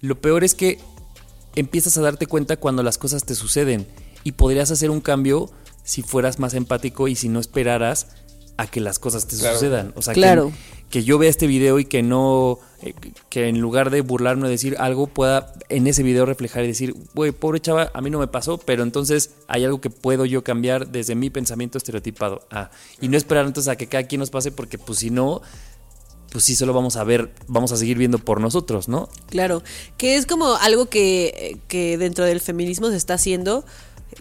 [0.00, 0.80] lo peor es que
[1.54, 3.86] empiezas a darte cuenta cuando las cosas te suceden
[4.24, 5.52] y podrías hacer un cambio
[5.84, 8.08] si fueras más empático y si no esperaras
[8.56, 9.54] a que las cosas te Claro.
[9.54, 9.92] sucedan.
[9.94, 10.50] O sea, Claro.
[10.50, 10.54] que,
[10.94, 12.94] que yo vea este video y que no, eh,
[13.28, 16.94] que en lugar de burlarme o decir algo, pueda en ese video reflejar y decir,
[17.14, 20.44] güey, pobre chava, a mí no me pasó, pero entonces hay algo que puedo yo
[20.44, 22.46] cambiar desde mi pensamiento estereotipado.
[22.48, 22.70] Ah,
[23.00, 25.42] y no esperar entonces a que cada quien nos pase, porque pues si no,
[26.30, 29.08] pues sí, solo vamos a ver, vamos a seguir viendo por nosotros, ¿no?
[29.26, 29.64] Claro,
[29.96, 33.64] que es como algo que, que dentro del feminismo se está haciendo,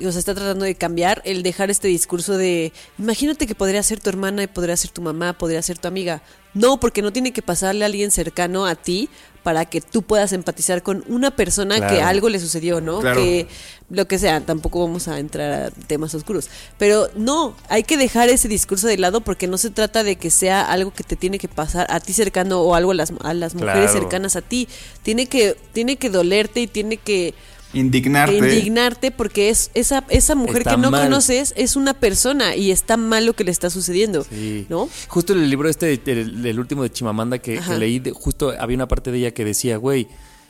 [0.06, 4.00] o se está tratando de cambiar, el dejar este discurso de, imagínate que podría ser
[4.00, 6.22] tu hermana, y podría ser tu mamá, podría ser tu amiga.
[6.54, 9.10] No, porque no tiene que pasarle a alguien cercano a ti
[9.42, 13.00] para que tú puedas empatizar con una persona que algo le sucedió, ¿no?
[13.00, 13.20] Claro.
[13.20, 13.48] Que
[13.90, 16.50] lo que sea, tampoco vamos a entrar a temas oscuros.
[16.78, 20.30] Pero no, hay que dejar ese discurso de lado porque no se trata de que
[20.30, 23.34] sea algo que te tiene que pasar a ti cercano o algo a las, a
[23.34, 24.00] las mujeres Claro.
[24.02, 24.70] cercanas a ti.
[25.02, 27.34] Tiene que, tiene que dolerte y tiene que,
[27.74, 28.38] Indignarte.
[28.38, 31.04] indignarte porque es esa, esa mujer Está que no mal.
[31.06, 34.24] conoces es una persona y está mal lo que le está sucediendo.
[34.30, 34.66] Sí.
[34.70, 34.88] ¿No?
[35.08, 38.76] Justo en el libro este, el, el último de Chimamanda que, leí, de- justo había
[38.76, 40.08] una parte de ella que decía, güey,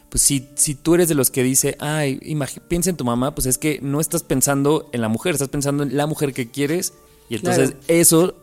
[0.09, 2.19] pues si, si tú eres de los que dice, ay,
[2.67, 5.81] piensa en tu mamá, pues es que no estás pensando en la mujer, estás pensando
[5.83, 6.93] en la mujer que quieres
[7.29, 7.83] y entonces Claro.
[7.87, 8.35] eso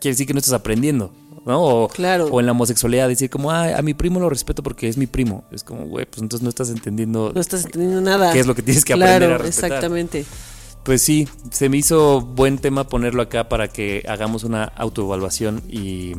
[0.00, 1.12] quiere decir que no estás aprendiendo,
[1.46, 1.62] ¿no?
[1.62, 2.26] O, Claro.
[2.26, 5.44] o en la homosexualidad, decir como, a mi primo lo respeto porque es mi primo.
[5.50, 7.32] Es como, güey, pues entonces no estás entendiendo.
[7.34, 8.32] No estás entendiendo nada.
[8.32, 9.70] ¿Qué es lo que tienes que claro, aprender a respetar?
[9.70, 10.24] Exactamente.
[10.84, 16.12] Pues sí, se me hizo buen tema ponerlo acá para que hagamos una autoevaluación y,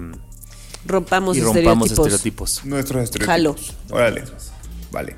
[0.86, 2.58] Rompamos y rompamos estereotipos.
[2.58, 2.66] estereotipos.
[2.66, 3.28] Nuestros estereotipos.
[3.28, 3.56] Jalo.
[3.90, 4.24] Órale.
[4.92, 5.16] Vale.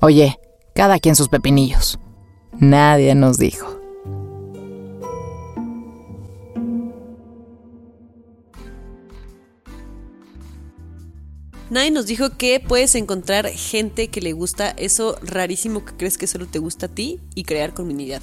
[0.00, 0.38] Oye,
[0.74, 1.98] cada quien sus pepinillos.
[2.60, 3.80] Nadie nos dijo.
[11.70, 16.26] Nadie nos dijo que puedes encontrar gente que le gusta eso rarísimo que crees que
[16.26, 18.20] solo te gusta a ti y crear comunidad.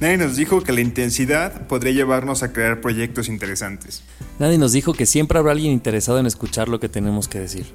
[0.00, 4.04] Nadie nos dijo que la intensidad podría llevarnos a crear proyectos interesantes.
[4.38, 7.66] Nadie nos dijo que siempre habrá alguien interesado en escuchar lo que tenemos que decir.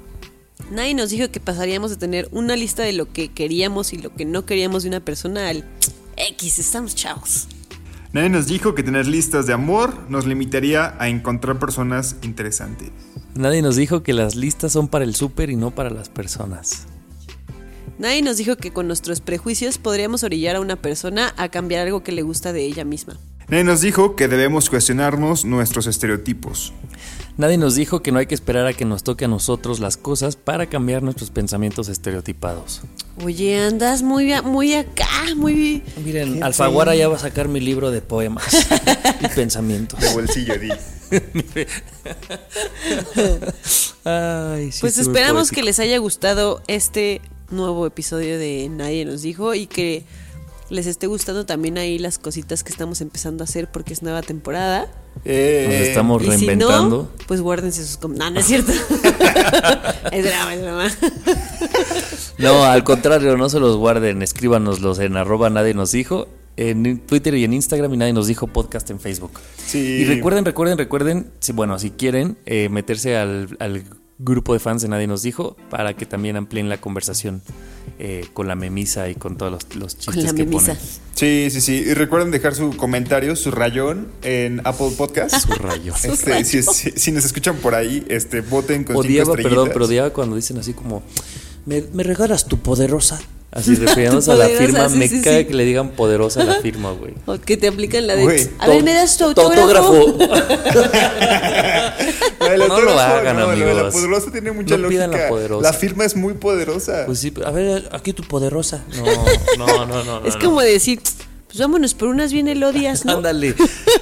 [0.70, 4.14] Nadie nos dijo que pasaríamos de tener una lista de lo que queríamos y lo
[4.14, 5.64] que no queríamos de una persona al
[6.16, 7.48] X, estamos chavos.
[8.12, 12.90] Nadie nos dijo que tener listas de amor nos limitaría a encontrar personas interesantes.
[13.34, 16.86] Nadie nos dijo que las listas son para el súper y no para las personas.
[17.98, 22.04] Nadie nos dijo que con nuestros prejuicios podríamos orillar a una persona a cambiar algo
[22.04, 23.18] que le gusta de ella misma.
[23.48, 26.72] Nadie nos dijo que debemos cuestionarnos nuestros estereotipos.
[27.36, 29.96] Nadie nos dijo que no hay que esperar a que nos toque a nosotros las
[29.96, 32.82] cosas para cambiar nuestros pensamientos estereotipados.
[33.24, 35.82] Oye, andas muy, muy acá, muy...
[36.04, 38.44] Miren, Alfaguara ya va a sacar mi libro de poemas
[39.20, 39.98] y pensamientos.
[40.00, 40.68] De bolsillo, di.
[44.04, 45.54] Ay, sí, Pues esperamos poético.
[45.56, 47.20] que les haya gustado este
[47.50, 50.04] nuevo episodio de Nadie nos dijo y que
[50.70, 54.22] les esté gustando también ahí las cositas que estamos empezando a hacer porque es nueva
[54.22, 54.88] temporada.
[55.24, 57.10] Eh, Nos estamos Y si reinventando.
[57.18, 57.96] no, pues guárdense sus...
[57.98, 58.72] com- No, no es cierto.
[60.12, 60.90] es drama, es drama.
[62.38, 67.34] No, al contrario, no se los guarden, escríbanoslos en arroba nadie nos dijo, en Twitter
[67.34, 69.32] y en Instagram y nadie nos dijo podcast en Facebook.
[69.64, 69.78] Sí.
[69.78, 73.84] Y recuerden, recuerden, recuerden, si, bueno, si quieren eh, meterse al, al
[74.18, 77.42] grupo de fans de Nadie nos dijo para que también amplíen la conversación
[77.98, 80.74] eh, con la memisa y con todos los, los Con chistes la que memisa.
[80.74, 80.88] ponen.
[81.14, 81.72] Sí, sí, sí.
[81.86, 85.34] Y recuerden dejar su comentario, su rayón en Apple Podcast.
[85.36, 85.52] Su.
[86.12, 89.50] Este, si, si- si nos escuchan por ahí, este, voten con cinco Odiaba, estrellitas.
[89.50, 91.02] perdón, pero odiaba cuando dicen así como,
[91.66, 93.20] ¿me, me regalas tu poderosa?
[93.54, 95.44] Así refiriéndose a la firma, sí, me sí, cae sí.
[95.46, 97.14] que le digan poderosa a la firma, güey.
[97.24, 98.24] O que te aplican la de...
[98.24, 100.18] Güey, a ver, ¿me das tu autógrafo?
[102.68, 103.94] No lo hagan, no, de La amigos.
[103.94, 105.06] poderosa tiene mucha No lógica.
[105.06, 105.62] pidan la poderosa.
[105.68, 107.04] La firma es muy poderosa.
[107.06, 108.84] Pues sí, a ver, aquí tu poderosa.
[109.56, 110.26] No, no, no, no.
[110.26, 110.40] es no.
[110.40, 111.00] como decir,
[111.46, 113.12] Pues vámonos por unas bien elodias, ¿no?
[113.16, 113.54] Ándale,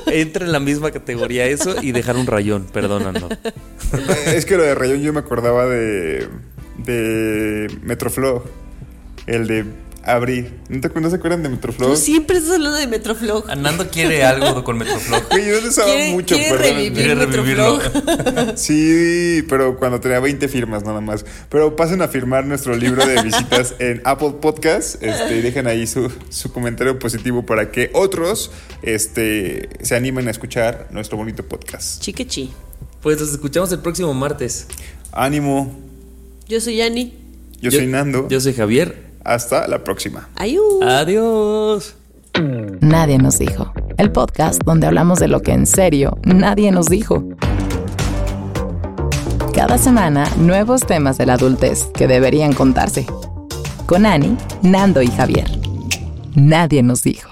[0.06, 3.30] entra en la misma categoría eso y dejar un rayón, perdónanos.
[4.26, 6.28] es que lo de Rayón yo me acordaba de.
[6.78, 8.42] de Metroflow.
[9.26, 9.64] El de
[10.04, 10.58] abrir.
[10.68, 11.90] ¿No, te, ¿No se acuerdan de Metroflow?
[11.90, 13.44] Tú siempre estás hablando de Metroflow.
[13.56, 15.20] Nando quiere algo con Metroflow.
[15.30, 16.66] Güey, yo lo usaba mucho, quiere perdón.
[16.66, 17.78] revivir Quiere revivirlo.
[18.56, 21.24] Sí, pero cuando tenía 20 firmas nada más.
[21.48, 25.02] Pero pasen a firmar nuestro libro de visitas en Apple Podcast.
[25.02, 28.50] Este, y dejen ahí su, su comentario positivo para que otros
[28.82, 32.00] este, se animen a escuchar nuestro bonito podcast.
[32.00, 32.52] Chiquechi.
[33.02, 34.66] Pues los escuchamos el próximo martes.
[35.12, 35.78] Ánimo.
[36.48, 37.14] Yo soy Yani.
[37.60, 38.28] Yo, soy Nando.
[38.28, 39.11] Yo soy Javier.
[39.24, 40.28] Hasta la próxima.
[40.36, 40.62] Ayú.
[40.82, 41.94] Adiós.
[42.80, 43.72] Nadie nos dijo.
[43.98, 47.22] El podcast donde hablamos de lo que en serio nadie nos dijo.
[49.54, 53.06] Cada semana, nuevos temas de la adultez que deberían contarse.
[53.86, 55.46] Con Ani, Nando y Javier.
[56.34, 57.31] Nadie nos dijo.